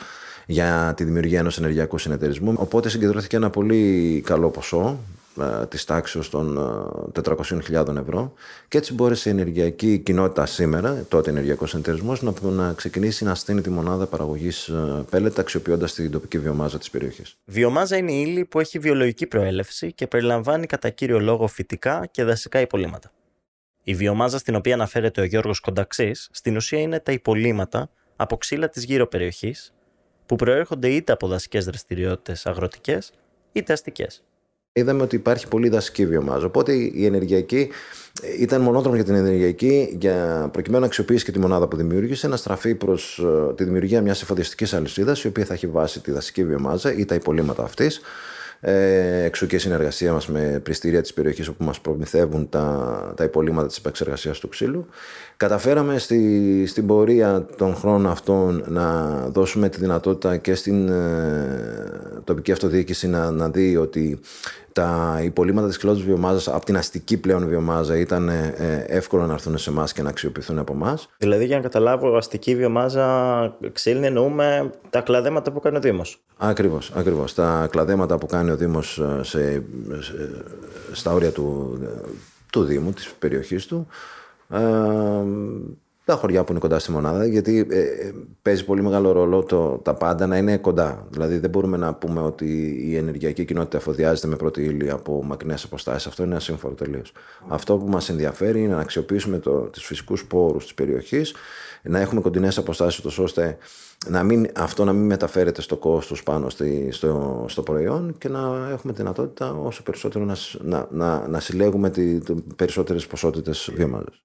για 0.46 0.92
τη 0.96 1.04
δημιουργία 1.04 1.38
ενός 1.38 1.58
ενεργειακού 1.58 1.98
συνεταιρισμού. 1.98 2.54
Οπότε 2.56 2.88
συγκεντρώθηκε 2.88 3.36
ένα 3.36 3.50
πολύ 3.50 4.22
καλό 4.26 4.50
ποσό 4.50 4.98
ε, 5.40 5.66
της 5.66 5.84
τάξης 5.84 6.28
των 6.28 6.58
400.000 7.24 7.96
ε, 7.96 8.00
ευρώ 8.00 8.32
και 8.68 8.78
έτσι 8.78 8.94
μπόρεσε 8.94 9.28
η 9.28 9.32
ενεργειακή 9.32 9.98
κοινότητα 9.98 10.46
σήμερα, 10.46 11.04
τότε 11.08 11.30
ενεργειακός 11.30 11.70
συνεταιρισμός, 11.70 12.22
να, 12.22 12.32
να 12.42 12.72
ξεκινήσει 12.72 13.24
να 13.24 13.34
στείνει 13.34 13.60
τη 13.60 13.70
μονάδα 13.70 14.06
παραγωγής 14.06 14.68
ε, 14.68 15.04
πέλετα 15.10 15.40
αξιοποιώντας 15.40 15.94
την 15.94 16.10
τοπική 16.10 16.38
βιομάζα 16.38 16.78
της 16.78 16.90
περιοχής. 16.90 17.36
Βιομάζα 17.44 17.96
είναι 17.96 18.12
η 18.12 18.24
ύλη 18.26 18.44
που 18.44 18.60
έχει 18.60 18.78
βιολογική 18.78 19.26
προέλευση 19.26 19.92
και 19.92 20.06
περιλαμβάνει 20.06 20.66
κατά 20.66 20.90
κύριο 20.90 21.20
λόγο 21.20 21.46
φυτικά 21.46 22.06
και 22.10 22.24
δασικά 22.24 22.60
υπολείμματα. 22.60 23.12
Η 23.82 23.94
βιομάζα 23.94 24.38
στην 24.38 24.54
οποία 24.54 24.74
αναφέρεται 24.74 25.20
ο 25.20 25.24
Γιώργος 25.24 25.60
Κονταξής 25.60 26.28
στην 26.32 26.56
ουσία 26.56 26.80
είναι 26.80 27.00
τα 27.00 27.12
υπολείμματα 27.12 27.90
από 28.16 28.36
ξύλα 28.36 28.68
της 28.68 28.84
γύρω 28.84 29.06
περιοχής 29.06 29.72
που 30.26 30.36
προέρχονται 30.36 30.88
είτε 30.88 31.12
από 31.12 31.26
δασικές 31.26 31.64
δραστηριότητες 31.64 32.46
αγροτικές 32.46 33.12
είτε 33.52 33.72
αστικές. 33.72 34.22
Είδαμε 34.74 35.02
ότι 35.02 35.16
υπάρχει 35.16 35.48
πολύ 35.48 35.68
δασική 35.68 36.06
βιομάζα. 36.06 36.46
Οπότε 36.46 36.72
η 36.72 37.04
ενεργειακή 37.04 37.68
ήταν 38.38 38.60
μονόδρομος 38.60 38.96
για 38.96 39.06
την 39.06 39.14
ενεργειακή 39.14 39.96
για 40.00 40.48
προκειμένου 40.52 40.80
να 40.80 40.86
αξιοποιήσει 40.86 41.24
και 41.24 41.32
τη 41.32 41.38
μονάδα 41.38 41.68
που 41.68 41.76
δημιούργησε 41.76 42.28
να 42.28 42.36
στραφεί 42.36 42.74
προς 42.74 43.18
ε, 43.18 43.54
τη 43.54 43.64
δημιουργία 43.64 44.02
μιας 44.02 44.22
εφοδιαστικής 44.22 44.74
αλυσίδας 44.74 45.24
η 45.24 45.26
οποία 45.26 45.44
θα 45.44 45.54
έχει 45.54 45.66
βάσει 45.66 46.00
τη 46.00 46.10
δασική 46.10 46.44
βιομάζα 46.44 46.92
ή 46.92 47.04
τα 47.04 47.14
υπολείμματα 47.14 47.62
αυτής 47.62 48.00
ε, 48.64 49.24
εξού 49.24 49.46
και 49.46 49.56
η 49.56 49.58
συνεργασία 49.58 50.12
μας 50.12 50.26
με 50.26 50.60
πριστήρια 50.62 51.00
της 51.00 51.12
περιοχής 51.12 51.48
όπου 51.48 51.64
μας 51.64 51.80
προμηθεύουν 51.80 52.48
τα, 52.48 53.14
τα 53.16 53.24
υπολείμματα 53.24 53.66
της 53.66 53.76
επεξεργασίας 53.76 54.38
του 54.38 54.48
ξύλου. 54.48 54.86
Καταφέραμε 55.36 55.98
στη, 55.98 56.64
στην 56.66 56.86
πορεία 56.86 57.46
των 57.56 57.74
χρόνων 57.74 58.06
αυτών 58.06 58.64
να 58.66 59.16
δώσουμε 59.28 59.68
τη 59.68 59.78
δυνατότητα 59.78 60.36
και 60.36 60.54
στην 60.54 60.88
ε, 60.88 62.20
τοπική 62.24 62.52
αυτοδιοίκηση 62.52 63.08
να, 63.08 63.30
να 63.30 63.48
δει 63.48 63.76
ότι 63.76 64.20
τα 64.72 65.20
υπολείμματα 65.22 65.66
της 65.66 65.76
κλώτης 65.76 66.02
βιομάζας 66.02 66.48
από 66.48 66.64
την 66.64 66.76
αστική 66.76 67.16
πλέον 67.16 67.48
βιομάζα 67.48 67.96
ήταν 67.96 68.28
ε, 68.28 68.84
εύκολο 68.86 69.26
να 69.26 69.32
έρθουν 69.32 69.58
σε 69.58 69.70
εμάς 69.70 69.92
και 69.92 70.02
να 70.02 70.08
αξιοποιηθούν 70.08 70.58
από 70.58 70.72
εμάς. 70.72 71.08
Δηλαδή 71.18 71.44
για 71.44 71.56
να 71.56 71.62
καταλάβω 71.62 72.16
αστική 72.16 72.56
βιομάζα 72.56 73.56
ξύλινη 73.72 74.06
εννοούμε 74.06 74.70
τα 74.90 75.00
κλαδέματα 75.00 75.52
που 75.52 75.60
κάνει 75.60 75.76
ο 75.76 75.80
Δήμος. 75.80 76.20
Ακριβώς, 76.36 76.92
ακριβώς. 76.94 77.34
Τα 77.34 77.68
κλαδέματα 77.70 78.18
που 78.18 78.26
κάνει 78.26 78.50
ο 78.50 78.56
Δήμος 78.56 78.98
ε, 78.98 79.20
σε, 79.22 79.62
στα 80.92 81.12
όρια 81.12 81.30
του, 81.30 81.78
του 82.52 82.64
Δήμου, 82.64 82.92
της 82.92 83.12
περιοχής 83.18 83.66
του. 83.66 83.86
Ε, 84.48 84.60
στα 86.12 86.20
χωριά 86.20 86.44
που 86.44 86.50
είναι 86.50 86.60
κοντά 86.60 86.78
στη 86.78 86.90
μονάδα, 86.90 87.26
γιατί 87.26 87.66
ε, 87.70 87.78
ε, 87.78 88.12
παίζει 88.42 88.64
πολύ 88.64 88.82
μεγάλο 88.82 89.12
ρόλο 89.12 89.42
το, 89.42 89.80
τα 89.82 89.94
πάντα 89.94 90.26
να 90.26 90.36
είναι 90.36 90.56
κοντά. 90.56 91.06
Δηλαδή 91.10 91.38
δεν 91.38 91.50
μπορούμε 91.50 91.76
να 91.76 91.94
πούμε 91.94 92.20
ότι 92.20 92.76
η 92.84 92.96
ενεργειακή 92.96 93.44
κοινότητα 93.44 93.76
εφοδιάζεται 93.76 94.26
με 94.26 94.36
πρώτη 94.36 94.62
ύλη 94.62 94.90
από 94.90 95.24
μακρινές 95.24 95.64
αποστάσεις. 95.64 96.06
Αυτό 96.06 96.22
είναι 96.22 96.34
ασύμφορο 96.34 96.74
τελείως. 96.74 97.12
Αυτό 97.48 97.76
που 97.76 97.86
μας 97.86 98.08
ενδιαφέρει 98.08 98.62
είναι 98.62 98.74
να 98.74 98.80
αξιοποιήσουμε 98.80 99.38
τους 99.70 99.84
φυσικούς 99.84 100.26
πόρους 100.26 100.62
της 100.62 100.74
περιοχής, 100.74 101.34
να 101.82 102.00
έχουμε 102.00 102.20
κοντινές 102.20 102.58
αποστάσεις, 102.58 103.18
ώστε 103.18 103.56
να 104.08 104.22
μην, 104.22 104.46
αυτό 104.56 104.84
να 104.84 104.92
μην 104.92 105.06
μεταφέρεται 105.06 105.60
στο 105.60 105.76
κόστος 105.76 106.22
πάνω 106.22 106.48
στη, 106.48 106.88
στο, 106.90 107.44
στο 107.48 107.62
προϊόν 107.62 108.14
και 108.18 108.28
να 108.28 108.68
έχουμε 108.70 108.92
δυνατότητα 108.92 109.52
όσο 109.52 109.82
περισσότερο 109.82 110.24
να, 110.24 110.36
να, 110.60 110.88
να, 110.90 111.28
να 111.28 111.40
συλλέγουμε 111.40 111.90
τι 111.90 112.18
περισσότερες 112.56 113.06
ποσότητες 113.06 113.70
βιομάζας. 113.74 114.22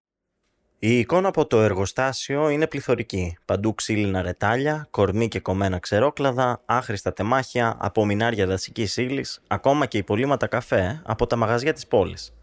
Η 0.79 0.99
εικόνα 0.99 1.27
από 1.27 1.45
το 1.45 1.61
εργοστάσιο 1.61 2.49
είναι 2.49 2.67
πληθωρική. 2.67 3.37
Παντού 3.45 3.75
ξύλινα 3.75 4.21
ρετάλια, 4.21 4.87
κορμί 4.89 5.27
και 5.27 5.39
κομμένα 5.39 5.79
ξερόκλαδα, 5.79 6.61
άχρηστα 6.65 7.13
τεμάχια, 7.13 7.77
απομεινάρια 7.79 8.47
δασική 8.47 8.87
ύλη, 8.95 9.25
ακόμα 9.47 9.85
και 9.85 9.97
υπολείμματα 9.97 10.47
καφέ 10.47 11.01
από 11.05 11.27
τα 11.27 11.35
μαγαζιά 11.35 11.73
της 11.73 11.87
πόλης. 11.87 12.33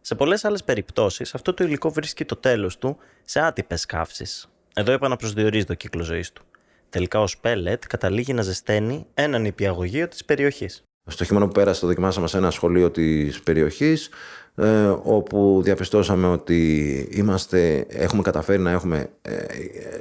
Σε 0.00 0.14
πολλές 0.14 0.44
άλλες 0.44 0.64
περιπτώσεις, 0.64 1.34
αυτό 1.34 1.54
το 1.54 1.64
υλικό 1.64 1.90
βρίσκει 1.90 2.24
το 2.24 2.36
τέλος 2.36 2.78
του 2.78 2.96
σε 3.24 3.40
άτυπες 3.40 3.86
καύσεις. 3.86 4.48
Εδώ 4.74 4.92
επαναπροσδιορίζει 4.92 5.64
το 5.64 5.74
κύκλος 5.74 6.06
ζωής 6.06 6.32
του. 6.32 6.42
Τελικά, 6.90 7.20
ω 7.20 7.26
πέλετ, 7.40 7.82
καταλήγει 7.86 8.32
να 8.32 8.42
ζεσταίνει 8.42 9.06
έναν 9.14 9.44
υπηαγωγείο 9.44 10.08
της 10.08 10.24
περιοχής. 10.24 10.82
Στο 11.06 11.24
χειμώνα 11.24 11.46
που 11.46 11.52
πέρασε, 11.52 11.80
το 11.80 11.86
δοκιμάσαμε 11.86 12.28
σε 12.28 12.36
ένα 12.36 12.50
σχολείο 12.50 12.90
της 12.90 13.40
περιοχής 13.40 14.10
ε, 14.58 14.86
όπου 15.02 15.60
διαπιστώσαμε 15.64 16.26
ότι 16.26 16.98
είμαστε, 17.10 17.86
έχουμε 17.88 18.22
καταφέρει 18.22 18.62
να 18.62 18.70
έχουμε 18.70 19.10
ε, 19.22 19.32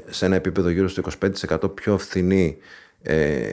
σε 0.10 0.26
ένα 0.26 0.36
επίπεδο 0.36 0.70
γύρω 0.70 0.88
στο 0.88 1.04
25% 1.60 1.76
πιο 1.76 1.98
φθηνή 1.98 2.58
ε, 3.02 3.46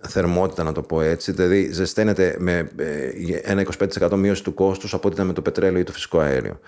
θερμότητα, 0.00 0.62
να 0.62 0.72
το 0.72 0.82
πω 0.82 1.00
έτσι. 1.00 1.32
Δηλαδή, 1.32 1.72
ζεσταίνεται 1.72 2.36
με 2.38 2.70
ένα 3.42 3.66
25% 4.00 4.16
μείωση 4.16 4.42
του 4.42 4.54
κόστους 4.54 4.94
από 4.94 5.06
ό,τι 5.06 5.14
ήταν 5.14 5.26
με 5.26 5.32
το 5.32 5.42
πετρέλαιο 5.42 5.80
ή 5.80 5.84
το 5.84 5.92
φυσικό 5.92 6.18
αέριο. 6.18 6.60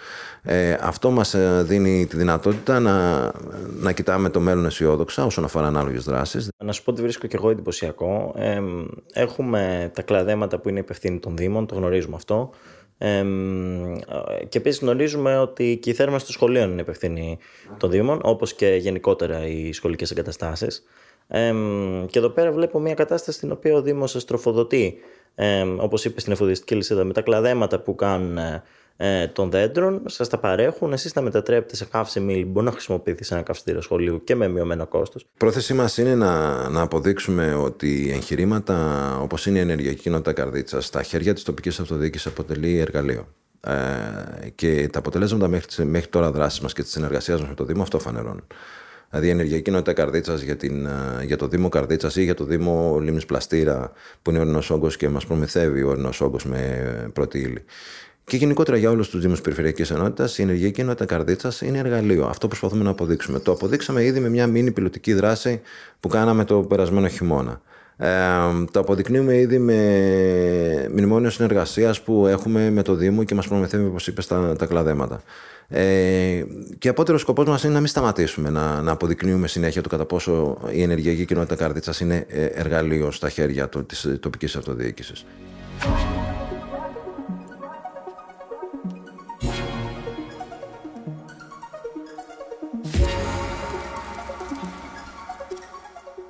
Ε, 0.43 0.77
αυτό 0.81 1.11
μας 1.11 1.37
δίνει 1.63 2.07
τη 2.07 2.17
δυνατότητα 2.17 2.81
να, 2.81 3.25
να 3.81 3.93
κοιτάμε 3.93 4.29
το 4.29 4.41
μέλλον 4.41 4.67
αισιόδοξα 4.67 5.25
όσον 5.25 5.45
αφορά 5.45 5.67
ανάλογες 5.67 6.05
δράσεις. 6.05 6.49
Να 6.65 6.73
σου 6.73 6.83
πω 6.83 6.91
ότι 6.91 7.03
βρίσκω 7.03 7.27
και 7.27 7.37
εγώ 7.37 7.51
εντυπωσιακό. 7.51 8.35
Ε, 8.37 8.61
έχουμε 9.13 9.91
τα 9.95 10.03
κλαδέματα 10.03 10.59
που 10.59 10.69
είναι 10.69 10.79
υπευθύνοι 10.79 11.19
των 11.19 11.37
Δήμων, 11.37 11.67
το 11.67 11.75
γνωρίζουμε 11.75 12.17
αυτό. 12.17 12.51
Ε, 12.99 13.25
και 14.49 14.59
επίσης 14.59 14.81
γνωρίζουμε 14.81 15.39
ότι 15.39 15.79
και 15.83 15.91
η 15.91 15.93
θέρμανση 15.93 16.25
των 16.25 16.35
σχολείων 16.35 16.71
είναι 16.71 16.81
υπευθύνη 16.81 17.39
των 17.77 17.91
Δήμων, 17.91 18.21
όπως 18.23 18.55
και 18.55 18.67
γενικότερα 18.67 19.47
οι 19.47 19.73
σχολικές 19.73 20.11
εγκαταστάσεις. 20.11 20.85
Ε, 21.33 21.55
και 22.11 22.19
εδώ 22.19 22.29
πέρα 22.29 22.53
βλέπω 22.53 22.81
μια 22.81 22.95
κατάσταση 22.95 23.37
στην 23.37 23.53
οποία 23.53 23.75
ο 23.75 23.83
Δήμος 23.83 24.17
στροφοδοτεί, 24.19 24.99
ε, 25.35 25.63
όπως 25.63 26.05
είπες 26.05 26.23
στην 26.23 26.33
εφοδιαστική 26.33 26.75
λυσίδα, 26.75 27.05
με 27.05 27.13
τα 27.13 27.21
κλαδέματα 27.21 27.81
που 27.81 27.95
κάνουν 27.95 28.39
ε, 29.03 29.27
των 29.27 29.51
δέντρων, 29.51 30.03
σας 30.07 30.29
τα 30.29 30.39
παρέχουν, 30.39 30.93
εσείς 30.93 31.13
τα 31.13 31.21
μετατρέπετε 31.21 31.77
σε 31.77 31.85
καύσιμη, 31.85 32.45
μπορεί 32.45 32.67
να 32.67 32.73
χρησιμοποιηθεί 32.73 33.25
σε 33.25 33.35
ένα 33.35 33.43
καυστήριο 33.43 33.81
σχολείου 33.81 34.25
και 34.25 34.35
με 34.35 34.49
μειωμένο 34.49 34.87
κόστος. 34.87 35.27
Πρόθεσή 35.37 35.75
μας 35.75 35.99
είναι 35.99 36.15
να, 36.15 36.69
να 36.69 36.81
αποδείξουμε 36.81 37.55
ότι 37.55 38.11
εγχειρήματα 38.13 39.19
όπως 39.23 39.47
είναι 39.47 39.59
η 39.59 39.61
ενεργειακή 39.61 40.01
κοινότητα 40.01 40.33
Καρδίτσα 40.33 40.81
στα 40.81 41.03
χέρια 41.03 41.35
της 41.35 41.43
τοπικής 41.43 41.81
αυτοδιοίκησης 41.81 42.27
αποτελεί 42.27 42.79
εργαλείο. 42.79 43.27
Ε, 43.61 44.49
και 44.55 44.89
τα 44.93 44.99
αποτελέσματα 44.99 45.49
μέχρι, 45.49 45.85
μέχρι 45.85 46.09
τώρα 46.09 46.31
δράσης 46.31 46.61
μας 46.61 46.73
και 46.73 46.83
της 46.83 46.91
συνεργασίας 46.91 47.41
μας 47.41 47.49
με 47.49 47.55
το 47.55 47.65
Δήμο 47.65 47.83
αυτό 47.83 47.99
φανερώνουν. 47.99 48.47
Δηλαδή 49.11 49.29
η 49.29 49.31
ενεργειακή 49.31 49.63
κοινότητα 49.63 49.93
Καρδίτσας 49.93 50.41
για, 50.41 50.57
ε, 51.21 51.25
για 51.25 51.37
το 51.37 51.49
Δήμο 51.49 51.69
Καρδίτσας 51.69 52.17
ή 52.17 52.23
για 52.23 52.35
το 52.35 52.45
Δήμο 52.45 52.99
Λίμνης 53.01 53.27
Πλαστήρα, 53.27 53.93
που 54.23 54.31
είναι 54.31 54.39
ο 54.39 54.43
ορεινό 54.43 54.63
όγκος 54.69 54.97
και 54.97 55.09
μας 55.09 55.27
προμηθεύει 55.27 55.83
ο 55.83 55.89
ορεινό 55.89 56.11
όγκος 56.21 56.45
με 56.45 57.11
πρώτη 57.13 57.39
ύλη. 57.39 57.65
Και 58.25 58.37
γενικότερα 58.37 58.77
για 58.77 58.91
όλους 58.91 59.09
τους 59.09 59.21
Δήμους 59.21 59.41
Περιφερειακής 59.41 59.91
Ενότητας, 59.91 60.39
η 60.39 60.43
ενεργειακή 60.43 60.81
ενότητα 60.81 61.05
Καρδίτσας 61.05 61.61
είναι 61.61 61.79
εργαλείο. 61.79 62.27
Αυτό 62.27 62.49
προσπαθούμε 62.49 62.85
να 62.85 62.91
αποδείξουμε. 62.91 63.39
Το 63.39 63.53
αποδείξαμε 63.53 64.05
ήδη 64.05 64.21
με 64.21 64.29
μια 64.29 64.47
μήνυ 64.47 64.71
πιλωτική 64.71 65.13
δράση 65.13 65.61
που 66.01 66.09
κάναμε 66.09 66.45
το 66.45 66.61
περασμένο 66.61 67.09
χειμώνα. 67.09 67.63
Ε, 68.01 68.09
το 68.71 68.81
αποδεικνύουμε 68.81 69.37
ήδη 69.37 69.59
με 69.59 70.89
μνημόνιο 70.93 71.31
συνεργασίας 71.31 72.01
που 72.01 72.27
έχουμε 72.27 72.71
με 72.71 72.83
το 72.83 72.95
Δήμο 72.95 73.25
και 73.25 73.35
μας 73.35 73.49
προμηθεύει, 73.49 73.85
όπως 73.85 74.07
είπες, 74.07 74.27
τα, 74.27 74.57
τα 74.59 74.67
κλαδέματα. 74.67 75.23
Ε, 75.69 76.45
και 76.79 76.89
απότερος 76.89 77.21
σκοπός 77.21 77.47
μας 77.47 77.63
είναι 77.63 77.73
να 77.73 77.79
μην 77.79 77.89
σταματήσουμε 77.89 78.51
να, 78.51 78.83
να 78.83 78.93
αποδεικνύουμε 78.93 79.49
συνέχεια 79.49 79.83
το 79.83 79.89
κατά 79.89 80.05
πόσο 80.05 80.59
η 80.71 80.83
ενεργειακή 80.83 81.25
κοινότητα 81.25 81.55
Καρδίτσας 81.55 82.01
είναι 82.01 82.27
ε, 82.29 82.45
εργαλείο 82.45 83.11
στα 83.11 83.29
χέρια 83.29 83.69
της 83.87 84.09
τοπικής 84.21 84.57
αυτοδιοίκησης. 84.57 85.25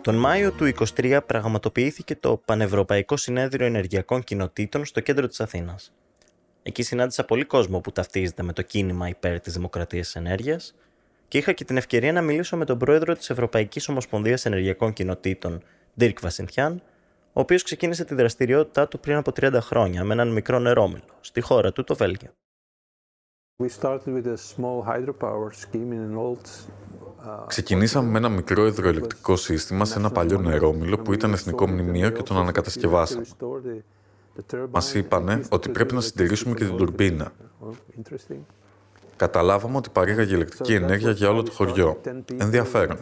Τον 0.03 0.15
Μάιο 0.15 0.53
του 0.53 0.73
23 0.97 1.21
πραγματοποιήθηκε 1.27 2.17
το 2.17 2.37
Πανευρωπαϊκό 2.45 3.17
Συνέδριο 3.17 3.67
Ενεργειακών 3.67 4.25
Κοινοτήτων 4.25 4.85
στο 4.85 5.01
κέντρο 5.01 5.27
της 5.27 5.41
Αθήνας. 5.41 5.93
Εκεί 6.63 6.83
συνάντησα 6.83 7.25
πολύ 7.25 7.45
κόσμο 7.45 7.81
που 7.81 7.93
ταυτίζεται 7.93 8.43
με 8.43 8.53
το 8.53 8.63
κίνημα 8.63 9.09
υπέρ 9.09 9.41
της 9.41 9.53
δημοκρατίας 9.53 10.05
της 10.05 10.17
ενέργειας 10.17 10.75
και 11.29 11.39
είχα 11.39 11.53
και 11.53 11.65
την 11.65 11.77
ευκαιρία 11.77 12.13
να 12.13 12.23
μιλήσω 12.23 12.57
με 12.57 12.65
τον 12.65 12.79
πρόεδρο 12.79 13.15
της 13.15 13.31
Ευρωπαϊκής 13.31 13.89
Ομοσπονδίας 13.89 14.47
Ενεργειακών 14.47 14.93
Κοινοτήτων, 14.93 15.63
Dirk 15.99 16.21
Βασινθιάν, 16.21 16.83
ο 17.33 17.41
οποίος 17.41 17.63
ξεκίνησε 17.63 18.05
τη 18.05 18.15
δραστηριότητά 18.15 18.89
του 18.89 19.01
πριν 19.01 19.17
από 19.17 19.33
30 19.41 19.59
χρόνια 19.61 20.05
με 20.05 20.13
έναν 20.13 20.33
μικρό 20.33 20.59
νερόμιλο, 20.59 21.05
στη 21.21 21.41
χώρα 21.41 21.73
του, 21.73 21.85
το 21.85 21.95
Βέλγιο. 21.95 22.31
We 23.63 23.69
started 23.69 24.15
with 24.17 24.27
a 24.27 24.39
small 24.39 24.83
hydropower 24.83 25.49
scheme 25.65 25.93
in 25.93 26.01
an 26.11 26.17
old 26.17 26.47
Ξεκινήσαμε 27.47 28.11
με 28.11 28.19
ένα 28.19 28.29
μικρό 28.29 28.67
υδροελεκτρικό 28.67 29.37
σύστημα 29.37 29.85
σε 29.85 29.99
ένα 29.99 30.11
παλιό 30.11 30.39
νερόμιλο 30.39 30.99
που 30.99 31.13
ήταν 31.13 31.33
εθνικό 31.33 31.69
μνημείο 31.69 32.11
και 32.11 32.23
τον 32.23 32.37
ανακατασκευάσαμε. 32.37 33.25
Μας 34.71 34.95
είπανε 34.95 35.41
ότι 35.51 35.69
πρέπει 35.69 35.95
να 35.95 36.01
συντηρήσουμε 36.01 36.55
και 36.55 36.65
την 36.65 36.77
τουρμπίνα. 36.77 37.33
Καταλάβαμε 39.17 39.77
ότι 39.77 39.91
παρήγαγε 39.91 40.35
ηλεκτρική 40.35 40.75
ενέργεια 40.75 41.11
για 41.11 41.31
όλο 41.31 41.43
το 41.43 41.53
χωριό. 41.53 42.01
Ενδιαφέρον. 42.37 42.99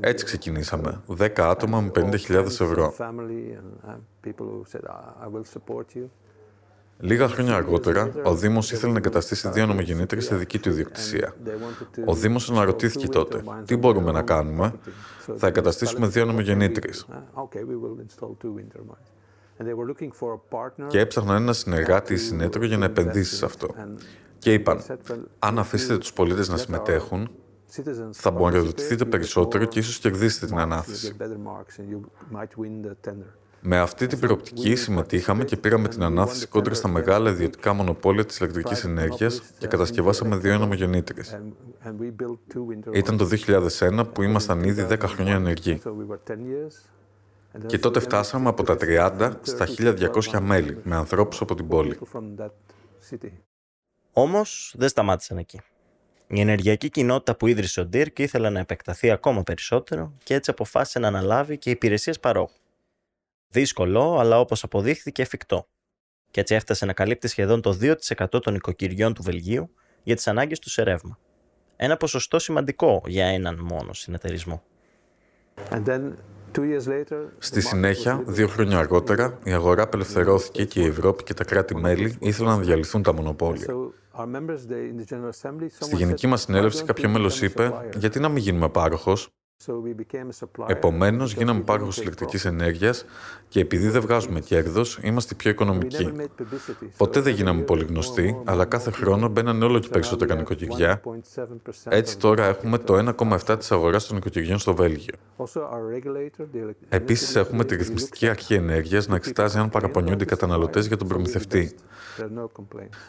Έτσι 0.00 0.24
ξεκινήσαμε. 0.24 1.00
10 1.18 1.28
άτομα 1.36 1.80
με 1.80 1.90
50.000 1.94 2.44
ευρώ. 2.44 2.94
Λίγα 7.00 7.28
χρόνια 7.28 7.54
αργότερα, 7.54 8.12
ο 8.24 8.34
Δήμος 8.34 8.72
ήθελε 8.72 8.92
να 8.92 8.98
εγκαταστήσει 8.98 9.48
δύο 9.48 9.66
νομογεννήτρε 9.66 10.20
σε 10.20 10.36
δική 10.36 10.58
του 10.58 10.68
ιδιοκτησία. 10.68 11.34
Ο 12.06 12.14
Δήμος 12.14 12.50
αναρωτήθηκε 12.50 13.08
τότε: 13.08 13.42
Τι 13.64 13.76
μπορούμε 13.76 14.12
να 14.12 14.22
κάνουμε, 14.22 14.74
Θα 15.36 15.46
εγκαταστήσουμε 15.46 16.06
δύο 16.06 16.24
νομογεννήτρε. 16.24 16.90
Και 20.88 21.00
έψαχναν 21.00 21.42
ένα 21.42 21.52
συνεργάτη 21.52 22.12
ή 22.12 22.16
συνέτερο 22.16 22.64
για 22.64 22.76
να 22.76 22.84
επενδύσει 22.84 23.34
σε 23.34 23.44
αυτό. 23.44 23.68
Και 24.38 24.52
είπαν: 24.52 24.80
Αν 25.38 25.58
αφήσετε 25.58 25.98
τους 25.98 26.12
πολίτες 26.12 26.48
να 26.48 26.56
συμμετέχουν, 26.56 27.30
θα 28.10 28.30
μπορείτε 28.30 29.04
περισσότερο 29.04 29.64
και 29.64 29.78
ίσως 29.78 29.98
κερδίσετε 29.98 30.46
την 30.46 30.58
ανάθεση. 30.58 31.16
Με 33.60 33.78
αυτή 33.78 34.06
την 34.06 34.18
προοπτική 34.18 34.74
συμμετείχαμε 34.74 35.44
και 35.44 35.56
πήραμε 35.56 35.88
την 35.88 36.02
ανάθεση 36.02 36.46
κόντρα 36.46 36.74
στα 36.74 36.88
μεγάλα 36.88 37.30
ιδιωτικά 37.30 37.72
μονοπόλια 37.72 38.24
της 38.24 38.38
ηλεκτρικής 38.38 38.84
ενέργειας 38.84 39.42
και 39.58 39.66
κατασκευάσαμε 39.66 40.36
δύο 40.36 40.54
αναμογεννήτρε. 40.54 41.22
Ήταν 42.92 43.16
το 43.16 43.28
2001 43.78 44.04
που 44.12 44.22
ήμασταν 44.22 44.64
ήδη 44.64 44.86
10 44.90 44.98
χρόνια 45.00 45.34
ενεργοί. 45.34 45.80
Και 47.66 47.78
τότε 47.78 48.00
φτάσαμε 48.00 48.48
από 48.48 48.62
τα 48.62 48.76
30 48.80 49.32
στα 49.42 49.66
1200 49.66 50.40
μέλη, 50.40 50.78
με 50.82 50.96
ανθρώπους 50.96 51.40
από 51.40 51.54
την 51.54 51.68
πόλη. 51.68 51.98
Όμως 54.12 54.74
δεν 54.76 54.88
σταμάτησαν 54.88 55.38
εκεί. 55.38 55.60
Η 56.26 56.40
ενεργειακή 56.40 56.90
κοινότητα 56.90 57.36
που 57.36 57.46
ίδρυσε 57.46 57.80
ο 57.80 57.84
Ντύρκ 57.86 58.18
ήθελε 58.18 58.50
να 58.50 58.58
επεκταθεί 58.60 59.10
ακόμα 59.10 59.42
περισσότερο 59.42 60.12
και 60.24 60.34
έτσι 60.34 60.50
αποφάσισε 60.50 60.98
να 60.98 61.08
αναλάβει 61.08 61.58
και 61.58 61.70
υπηρεσίες 61.70 62.20
παρόχου. 62.20 62.56
Δύσκολο, 63.48 64.18
αλλά 64.18 64.40
όπως 64.40 64.62
αποδείχθηκε 64.62 65.22
εφικτό. 65.22 65.68
Και 66.30 66.40
έτσι 66.40 66.54
έφτασε 66.54 66.86
να 66.86 66.92
καλύπτει 66.92 67.28
σχεδόν 67.28 67.60
το 67.60 67.78
2% 67.80 68.42
των 68.42 68.54
οικοκυριών 68.54 69.14
του 69.14 69.22
Βελγίου 69.22 69.70
για 70.02 70.14
τις 70.14 70.26
ανάγκες 70.26 70.58
του 70.58 70.70
σε 70.70 70.82
ρεύμα. 70.82 71.18
Ένα 71.76 71.96
ποσοστό 71.96 72.38
σημαντικό 72.38 73.02
για 73.06 73.26
έναν 73.26 73.58
μόνο 73.58 73.92
συνεταιρισμό. 73.92 74.62
Στη 77.38 77.60
συνέχεια, 77.60 78.22
δύο 78.26 78.48
χρόνια 78.48 78.78
αργότερα, 78.78 79.38
η 79.44 79.52
αγορά 79.52 79.82
απελευθερώθηκε 79.82 80.64
και 80.64 80.80
η 80.80 80.86
Ευρώπη 80.86 81.22
και 81.22 81.34
τα 81.34 81.44
κράτη-μέλη 81.44 82.16
ήθελαν 82.20 82.58
να 82.58 82.64
διαλυθούν 82.64 83.02
τα 83.02 83.12
μονοπόλια. 83.12 83.74
Στη 85.78 85.96
γενική 85.96 86.26
μας 86.26 86.40
συνέλευση 86.40 86.84
κάποιο 86.84 87.08
μέλος 87.08 87.42
είπε 87.42 87.72
«Γιατί 87.96 88.20
να 88.20 88.28
μην 88.28 88.42
γίνουμε 88.42 88.68
πάροχος» 88.68 89.28
Επομένως, 90.66 91.32
γίναμε 91.34 91.60
πάροχο 91.60 92.00
ηλεκτρικής 92.00 92.44
ενέργειας 92.44 93.04
και 93.48 93.60
επειδή 93.60 93.88
δεν 93.88 94.00
βγάζουμε 94.00 94.40
κέρδο, 94.40 94.82
είμαστε 95.02 95.34
πιο 95.34 95.50
οικονομικοί. 95.50 96.12
Ποτέ 96.96 97.20
δεν 97.20 97.34
γίναμε 97.34 97.62
πολύ 97.62 97.84
γνωστοί, 97.84 98.40
αλλά 98.44 98.64
κάθε 98.64 98.90
χρόνο 98.90 99.28
μπαίνανε 99.28 99.64
όλο 99.64 99.78
και 99.78 99.88
περισσότερα 99.88 100.34
νοικοκυριά. 100.34 101.00
Έτσι 101.88 102.18
τώρα 102.18 102.46
έχουμε 102.46 102.78
το 102.78 103.14
1,7 103.18 103.58
της 103.58 103.72
αγοράς 103.72 104.06
των 104.06 104.16
νοικοκυριών 104.16 104.58
στο 104.58 104.74
Βέλγιο. 104.74 105.14
Επίσης, 106.88 107.36
έχουμε 107.36 107.64
τη 107.64 107.76
ρυθμιστική 107.76 108.28
αρχή 108.28 108.54
ενέργειας 108.54 109.06
να 109.06 109.16
εξετάζει 109.16 109.58
αν 109.58 109.70
παραπονιούνται 109.70 110.22
οι 110.22 110.26
καταναλωτές 110.26 110.86
για 110.86 110.96
τον 110.96 111.08
προμηθευτή. 111.08 111.74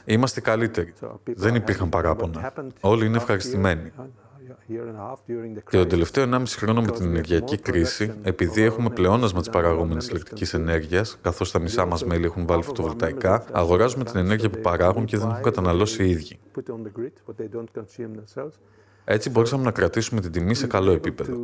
Είμαστε 0.06 0.42
καλύτεροι. 0.42 0.94
Δεν 1.24 1.56
υπήρχαν 1.56 1.90
παράπονα. 1.90 2.54
Όλοι 2.80 3.06
είναι 3.06 3.18
ευχαριστημένοι. 3.18 3.92
Και 5.70 5.78
τον 5.78 5.88
τελευταίο 5.88 6.30
1,5 6.32 6.44
χρόνο 6.48 6.82
με 6.82 6.92
την 6.92 7.06
ενεργειακή 7.06 7.58
κρίση, 7.58 8.14
επειδή 8.22 8.62
έχουμε 8.62 8.90
πλεόνασμα 8.90 9.40
της 9.40 9.50
παραγόμενη 9.50 10.06
ηλεκτρικής 10.10 10.54
ενέργειας, 10.54 11.18
καθώς 11.22 11.52
τα 11.52 11.60
μισά 11.60 11.86
μας 11.86 12.06
μέλη 12.06 12.26
έχουν 12.26 12.46
βάλει 12.46 12.64
φωτοβολταϊκά, 12.64 13.46
αγοράζουμε 13.52 14.04
την 14.04 14.20
ενέργεια 14.20 14.50
που 14.50 14.60
παράγουν 14.62 15.06
και 15.06 15.18
δεν 15.18 15.30
έχουν 15.30 15.42
καταναλώσει 15.42 16.04
οι 16.04 16.10
ίδιοι. 16.10 16.40
Έτσι 19.04 19.30
μπορούσαμε 19.30 19.64
να 19.64 19.72
κρατήσουμε 19.72 20.22
την 20.22 20.32
τιμή 20.32 20.54
σε 20.54 20.68
καλό 20.68 20.92
επίπεδο. 20.92 21.38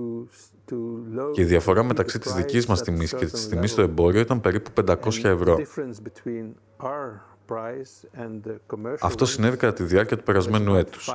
Και 1.33 1.41
η 1.41 1.45
διαφορά 1.45 1.83
μεταξύ 1.83 2.19
της 2.19 2.33
δικής 2.33 2.65
μας 2.65 2.81
τιμής 2.81 3.13
και 3.13 3.25
της 3.25 3.47
τιμής 3.47 3.71
στο 3.71 3.81
εμπόριο 3.81 4.19
ήταν 4.19 4.41
περίπου 4.41 4.71
500 4.85 4.95
ευρώ. 5.23 5.59
Αυτό 9.01 9.25
συνέβη 9.25 9.57
κατά 9.57 9.73
τη 9.73 9.83
διάρκεια 9.83 10.17
του 10.17 10.23
περασμένου 10.23 10.75
έτους. 10.75 11.13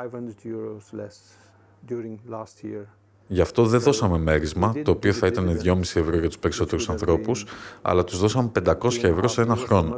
Γι' 3.26 3.40
αυτό 3.40 3.64
δεν 3.66 3.80
δώσαμε 3.80 4.18
μέρισμα, 4.18 4.74
το 4.82 4.90
οποίο 4.90 5.12
θα 5.12 5.26
ήταν 5.26 5.60
2,5 5.64 5.80
ευρώ 5.80 6.18
για 6.18 6.28
τους 6.28 6.38
περισσότερους 6.38 6.88
ανθρώπους, 6.88 7.46
αλλά 7.82 8.04
τους 8.04 8.18
δώσαμε 8.18 8.50
500 8.64 9.04
ευρώ 9.04 9.28
σε 9.28 9.42
ένα 9.42 9.56
χρόνο. 9.56 9.96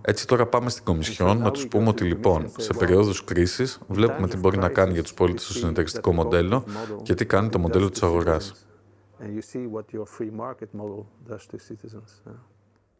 Έτσι 0.00 0.26
τώρα 0.26 0.46
πάμε 0.46 0.70
στην 0.70 0.84
Κομισιόν 0.84 1.38
να 1.38 1.50
τους 1.50 1.68
πούμε 1.68 1.88
ότι 1.88 2.04
λοιπόν 2.04 2.50
σε 2.56 2.72
περίοδους 2.72 3.24
κρίσης 3.24 3.80
βλέπουμε 3.88 4.28
τι 4.28 4.36
μπορεί 4.36 4.58
να 4.58 4.68
κάνει 4.68 4.92
για 4.92 5.02
τους 5.02 5.14
πολίτες 5.14 5.46
το 5.46 5.52
συνεταιριστικό 5.52 6.12
μοντέλο 6.12 6.64
και 7.02 7.14
τι 7.14 7.26
κάνει 7.26 7.48
το 7.48 7.58
μοντέλο 7.58 7.90
της 7.90 8.02
αγοράς. 8.02 8.66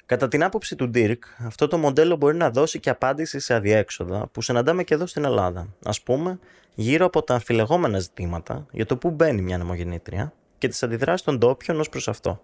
Κατά 0.07 0.29
την 0.29 0.43
άποψη 0.45 0.77
του 0.77 0.91
Dirk, 0.95 1.19
αυτό 1.39 1.69
το 1.69 1.79
μοντέλο 1.79 2.17
μπορεί 2.17 2.37
να 2.37 2.51
δώσει 2.51 2.81
και 2.81 2.91
απάντηση 2.91 3.39
σε 3.39 3.55
αδιέξοδα 3.55 4.29
που 4.33 4.43
συναντάμε 4.43 4.85
και 4.85 4.95
εδώ 4.95 5.07
στην 5.07 5.25
Ελλάδα. 5.25 5.61
Α 5.83 6.03
πούμε, 6.05 6.39
γύρω 6.75 7.07
από 7.07 7.23
τα 7.23 7.35
αμφιλεγόμενα 7.35 7.99
ζητήματα 7.99 8.67
για 8.71 8.87
το 8.87 8.97
πού 8.97 9.11
μπαίνει 9.11 9.43
μια 9.43 9.59
νομογεννήτρια 9.59 10.33
και 10.59 10.69
τις 10.69 10.83
αντιδράσεις 10.83 11.27
των 11.27 11.39
ντόπιων 11.39 11.81
ως 11.81 11.89
προς 11.89 12.09
αυτό. 12.09 12.41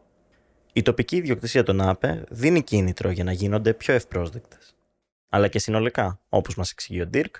Η 0.72 0.82
τοπική 0.82 1.16
ιδιοκτησία 1.16 1.62
των 1.62 1.80
ΑΠΕ 1.80 2.24
δίνει 2.30 2.62
κίνητρο 2.62 3.10
για 3.10 3.24
να 3.24 3.32
γίνονται 3.32 3.74
πιο 3.74 3.94
ευπρόσδεκτες. 3.94 4.74
Αλλά 5.28 5.48
και 5.48 5.58
συνολικά, 5.58 6.20
όπως 6.28 6.54
μας 6.54 6.70
εξηγεί 6.70 7.00
ο 7.00 7.10
Dirk, 7.14 7.34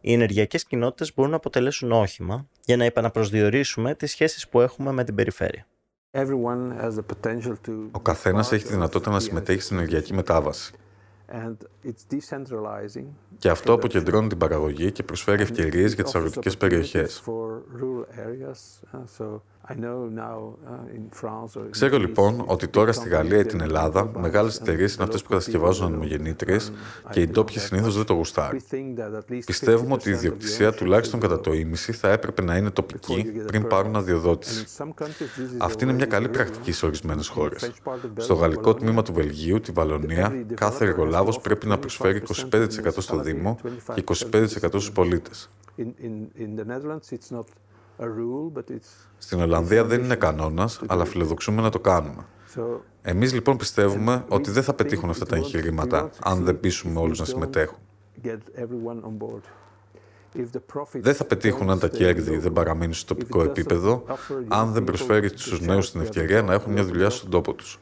οι 0.00 0.12
ενεργειακές 0.12 0.64
κοινότητες 0.64 1.14
μπορούν 1.14 1.30
να 1.30 1.36
αποτελέσουν 1.36 1.92
όχημα 1.92 2.48
για 2.64 2.76
να 2.76 2.84
επαναπροσδιορίσουμε 2.84 3.94
τις 3.94 4.10
σχέσεις 4.10 4.48
που 4.48 4.60
έχουμε 4.60 4.92
με 4.92 5.04
την 5.04 5.14
περιφέρεια. 5.14 5.66
Ο 7.90 8.00
καθένας 8.00 8.52
έχει 8.52 8.64
τη 8.64 8.72
δυνατότητα 8.72 9.10
να 9.10 9.20
συμμετέχει 9.20 9.60
στην 9.60 9.76
ενεργειακή 9.76 10.14
μετάβαση. 10.14 10.74
Και 13.38 13.48
αυτό 13.48 13.72
αποκεντρώνει 13.72 14.28
την 14.28 14.38
παραγωγή 14.38 14.92
και 14.92 15.02
προσφέρει 15.02 15.42
ευκαιρίες 15.42 15.92
για 15.92 16.04
τις 16.04 16.14
αγροτικές 16.14 16.56
περιοχές. 16.56 17.22
Uh, 19.68 19.74
Ξέρω 21.70 21.98
λοιπόν 21.98 22.44
ότι 22.46 22.68
τώρα 22.68 22.92
στη 22.92 23.08
Γαλλία 23.08 23.38
ή 23.38 23.44
την 23.44 23.60
Ελλάδα 23.60 24.10
μεγάλες 24.18 24.56
εταιρείες 24.56 24.94
είναι 24.94 25.04
αυτές 25.04 25.22
που 25.22 25.28
κατασκευάζουν 25.28 25.86
ανεμογεννήτριε 25.86 26.58
και 27.10 27.20
οι 27.20 27.26
ντόπιοι 27.26 27.58
συνήθως 27.58 27.96
δεν 27.96 28.04
το 28.04 28.14
γουστάρουν. 28.14 28.60
Πιστεύουμε 29.46 29.92
ότι 29.92 30.08
η 30.08 30.12
ιδιοκτησία 30.12 30.72
τουλάχιστον 30.72 31.20
κατά 31.20 31.40
το 31.40 31.52
ίμιση 31.52 31.92
θα 31.92 32.08
έπρεπε 32.08 32.42
να 32.42 32.56
είναι 32.56 32.70
τοπική 32.70 33.22
πριν 33.46 33.66
πάρουν 33.66 33.96
αδειοδότηση. 33.96 34.66
Αυτή 35.58 35.84
είναι 35.84 35.92
μια 35.92 36.06
καλή 36.06 36.28
πρακτική 36.28 36.72
σε 36.72 36.86
ορισμένες 36.86 37.28
χώρες. 37.28 37.72
Στο 38.16 38.34
γαλλικό 38.34 38.74
τμήμα 38.74 39.02
του 39.02 39.12
Βελγίου, 39.12 39.60
τη 39.60 39.72
Βαλονία, 39.72 40.44
κάθε 40.54 40.84
εργολάβος 40.84 41.40
πρέπει 41.40 41.66
να 41.66 41.78
προσφέρει 41.78 42.22
25% 42.50 42.88
στο 42.98 43.18
Δήμο 43.18 43.58
και 43.94 44.04
25% 44.06 44.68
στους 44.68 44.92
πολίτες. 44.92 45.50
Στην 49.18 49.40
Ολλανδία 49.40 49.84
δεν 49.84 50.04
είναι 50.04 50.14
κανόνας, 50.14 50.80
αλλά 50.86 51.04
φιλοδοξούμε 51.04 51.62
να 51.62 51.70
το 51.70 51.80
κάνουμε. 51.80 52.26
Εμείς 53.02 53.32
λοιπόν 53.32 53.56
πιστεύουμε 53.56 54.24
ότι 54.28 54.50
δεν 54.50 54.62
θα 54.62 54.74
πετύχουν 54.74 55.10
αυτά 55.10 55.26
τα 55.26 55.36
εγχειρήματα 55.36 56.10
αν 56.22 56.44
δεν 56.44 56.60
πείσουμε 56.60 57.00
όλους 57.00 57.18
να 57.18 57.24
συμμετέχουν. 57.24 57.78
Δεν 60.92 61.14
θα 61.14 61.24
πετύχουν 61.24 61.70
αν 61.70 61.78
τα 61.78 61.88
κέρδη 61.88 62.36
δεν 62.36 62.52
παραμείνουν 62.52 62.94
στο 62.94 63.14
τοπικό 63.14 63.42
επίπεδο, 63.42 64.04
αν 64.48 64.72
δεν 64.72 64.84
προσφέρει 64.84 65.28
στους 65.28 65.60
νέους 65.60 65.90
την 65.90 66.00
ευκαιρία 66.00 66.42
να 66.42 66.52
έχουν 66.52 66.72
μια 66.72 66.84
δουλειά 66.84 67.10
στον 67.10 67.30
τόπο 67.30 67.52
τους. 67.52 67.78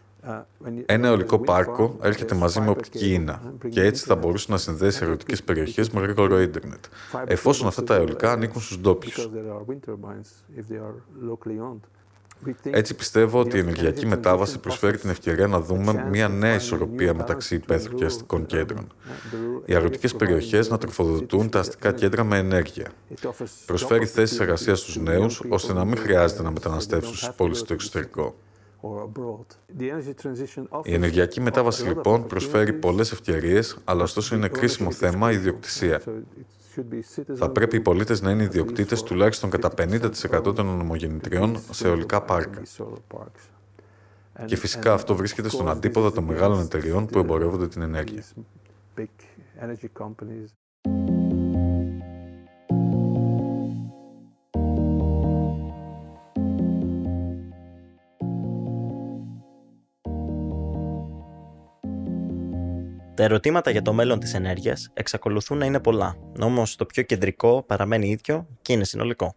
Ένα 0.87 1.08
αιωλικό 1.08 1.38
πάρκο 1.38 1.96
έρχεται 2.02 2.34
μαζί 2.34 2.60
με 2.60 2.70
οπτική 2.70 3.12
ίνα 3.12 3.54
και 3.68 3.82
έτσι 3.82 4.04
θα 4.04 4.16
μπορούσε 4.16 4.46
να 4.50 4.56
συνδέσει 4.56 5.04
ερωτικές 5.04 5.42
περιοχές 5.42 5.90
με 5.90 6.00
γρήγορο 6.00 6.40
ίντερνετ, 6.40 6.84
εφόσον 7.26 7.66
αυτά 7.66 7.84
τα 7.84 7.94
αιωλικά 7.94 8.32
ανήκουν 8.32 8.60
στους 8.60 8.78
ντόπιους. 8.78 9.28
Έτσι 12.62 12.94
πιστεύω 12.94 13.40
ότι 13.40 13.56
η 13.56 13.60
ενεργειακή 13.60 14.06
μετάβαση 14.06 14.58
προσφέρει 14.58 14.98
την 14.98 15.10
ευκαιρία 15.10 15.46
να 15.46 15.60
δούμε 15.60 16.06
μια 16.10 16.28
νέα 16.28 16.54
ισορροπία 16.54 17.14
μεταξύ 17.14 17.54
υπαίθρου 17.54 17.94
και 17.94 18.04
αστικών 18.04 18.46
κέντρων. 18.46 18.87
Οι 19.64 19.74
αγροτικέ 19.74 20.08
περιοχές 20.08 20.68
να 20.68 20.78
τροφοδοτούν 20.78 21.50
τα 21.50 21.58
αστικά 21.58 21.92
κέντρα 21.92 22.24
με 22.24 22.38
ενέργεια. 22.38 22.90
Προσφέρει 23.66 24.06
θέσεις 24.06 24.40
εργασίας 24.40 24.78
στους 24.78 24.96
νέους, 24.96 25.42
ώστε 25.48 25.72
να 25.72 25.84
μην 25.84 25.96
χρειάζεται 25.96 26.42
να 26.42 26.50
μεταναστεύσουν 26.50 27.14
στις 27.14 27.30
πόλεις 27.37 27.58
στο 27.58 27.72
εξωτερικό. 27.72 28.34
Η 30.84 30.94
ενεργειακή 30.94 31.40
μετάβαση 31.40 31.84
λοιπόν 31.84 32.26
προσφέρει 32.26 32.72
πολλές 32.72 33.12
ευκαιρίες, 33.12 33.78
αλλά 33.84 34.02
ωστόσο 34.02 34.34
είναι 34.34 34.48
κρίσιμο 34.48 34.90
θέμα 34.90 35.30
η 35.30 35.34
ιδιοκτησία. 35.34 36.02
Θα 37.34 37.50
πρέπει 37.50 37.76
οι 37.76 37.80
πολίτες 37.80 38.20
να 38.20 38.30
είναι 38.30 38.42
ιδιοκτήτες 38.42 39.02
τουλάχιστον 39.02 39.50
κατά 39.50 39.70
50% 39.78 40.54
των 40.54 40.68
ονομογεννητριών 40.68 41.58
σε 41.70 41.88
ολικά 41.88 42.22
πάρκα. 42.22 42.62
Και 44.44 44.56
φυσικά 44.56 44.92
αυτό 44.92 45.16
βρίσκεται 45.16 45.48
στον 45.48 45.68
αντίποδα 45.68 46.12
των 46.12 46.24
μεγάλων 46.24 46.60
εταιριών 46.60 47.06
που 47.06 47.18
εμπορεύονται 47.18 47.68
την 47.68 47.82
ενέργεια. 47.82 48.24
Τα 63.14 63.22
ερωτήματα 63.22 63.70
για 63.70 63.83
το 63.83 63.92
μέλλον 63.92 64.18
της 64.18 64.35
ενέργειας 64.35 64.90
εξακολουθούν 64.94 65.59
να 65.59 65.64
είναι 65.64 65.81
πολλά, 65.81 66.16
όμως 66.40 66.77
το 66.77 66.87
πιο 66.87 67.03
κεντρικό 67.03 67.62
παραμένει 67.62 68.09
ίδιο 68.09 68.46
και 68.62 68.72
είναι 68.72 68.85
συνολικό. 68.85 69.35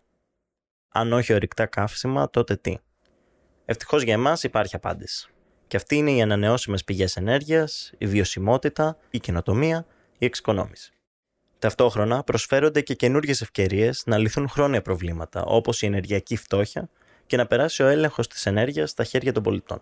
Αν 0.90 1.14
όχι 1.14 1.34
ορυκτά 1.34 1.66
καύσιμα, 1.66 2.30
τότε 2.30 2.56
τι; 2.56 2.78
Ευτυχώς 3.66 4.04
για 4.04 4.14
εμάς 4.14 4.44
υπάρχει 4.44 4.76
απάντηση. 4.76 5.30
Και 5.68 5.78
αυτή 5.78 5.96
είναι 5.96 6.12
οι 6.12 6.22
ανανεώσιμες 6.22 6.84
πηγές 6.84 7.16
ενέργειας, 7.16 7.94
η 7.98 8.08
βιωσιμότητα, 8.08 8.98
η 9.10 9.20
καινοτομία, 9.20 9.86
η 10.18 10.26
εξοικονόμηση. 10.26 10.92
Ταυτόχρονα 11.60 12.24
προσφέρονται 12.24 12.82
και 12.82 12.94
καινούργιες 12.94 13.42
ευκαιρίες 13.42 14.04
να 14.06 14.18
λυθούν 14.18 14.50
χρόνια 14.50 14.82
προβλήματα 14.82 15.44
όπως 15.44 15.82
η 15.82 15.86
ενεργειακή 15.86 16.36
φτώχεια 16.36 16.90
και 17.26 17.38
να 17.38 17.48
περάσει 17.48 17.84
ο 17.84 17.88
έλεγχος 17.88 18.28
της 18.28 18.46
ενέργειας 18.46 18.90
στα 18.90 19.04
χέρια 19.04 19.32
των 19.34 19.44
πολιτών. 19.44 19.82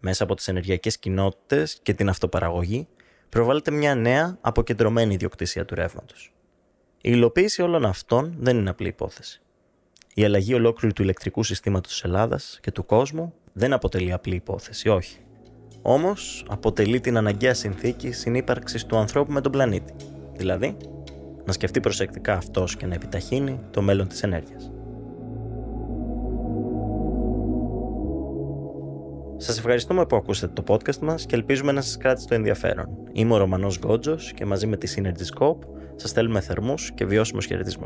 Μέσα 0.00 0.24
από 0.24 0.34
τις 0.34 0.48
ενεργειακές 0.48 0.98
κοινότητες 0.98 1.78
και 1.82 1.94
την 1.94 2.08
αυτοπαραγωγή 2.08 2.88
προβάλλεται 3.28 3.70
μια 3.70 3.94
νέα 3.94 4.38
αποκεντρωμένη 4.40 5.14
ιδιοκτησία 5.14 5.64
του 5.64 5.74
ρεύματος. 5.74 6.32
Η 7.00 7.10
υλοποίηση 7.12 7.62
όλων 7.62 7.84
αυτών 7.84 8.34
δεν 8.38 8.56
είναι 8.58 8.70
απλή 8.70 8.88
υπόθεση. 8.88 9.40
Η 10.14 10.24
αλλαγή 10.24 10.54
ολόκληρου 10.54 10.94
του 10.94 11.02
ηλεκτρικού 11.02 11.42
συστήματος 11.42 11.92
της 11.92 12.02
Ελλάδας 12.02 12.58
και 12.62 12.72
του 12.72 12.86
κόσμου 12.86 13.34
δεν 13.52 13.72
αποτελεί 13.72 14.12
απλή 14.12 14.34
υπόθεση, 14.34 14.88
όχι. 14.88 15.18
Όμως 15.82 16.44
αποτελεί 16.48 17.00
την 17.00 17.16
αναγκαία 17.16 17.54
συνθήκη 17.54 18.12
συνύπαρξης 18.12 18.86
του 18.86 18.96
ανθρώπου 18.96 19.32
με 19.32 19.40
τον 19.40 19.52
πλανήτη. 19.52 19.94
Δηλαδή, 20.36 20.76
να 21.44 21.52
σκεφτεί 21.52 21.80
προσεκτικά 21.80 22.34
αυτός 22.34 22.76
και 22.76 22.86
να 22.86 22.94
επιταχύνει 22.94 23.60
το 23.70 23.82
μέλλον 23.82 24.08
της 24.08 24.22
ενέργειας. 24.22 24.70
Σας 29.40 29.58
ευχαριστούμε 29.58 30.06
που 30.06 30.16
ακούσατε 30.16 30.62
το 30.62 30.74
podcast 30.74 30.98
μας 30.98 31.26
και 31.26 31.34
ελπίζουμε 31.34 31.72
να 31.72 31.80
σας 31.80 31.96
κράτησε 31.96 32.26
το 32.26 32.34
ενδιαφέρον. 32.34 32.88
Είμαι 33.12 33.34
ο 33.34 33.36
Ρωμανός 33.36 33.78
Γκότζος 33.78 34.32
και 34.32 34.44
μαζί 34.44 34.66
με 34.66 34.76
τη 34.76 34.94
Synergy 34.96 35.38
Scope 35.38 35.58
σας 35.96 36.10
στέλνουμε 36.10 36.40
θερμούς 36.40 36.92
και 36.94 37.04
βιώσιμου 37.04 37.40
χαιρετισμού. 37.40 37.84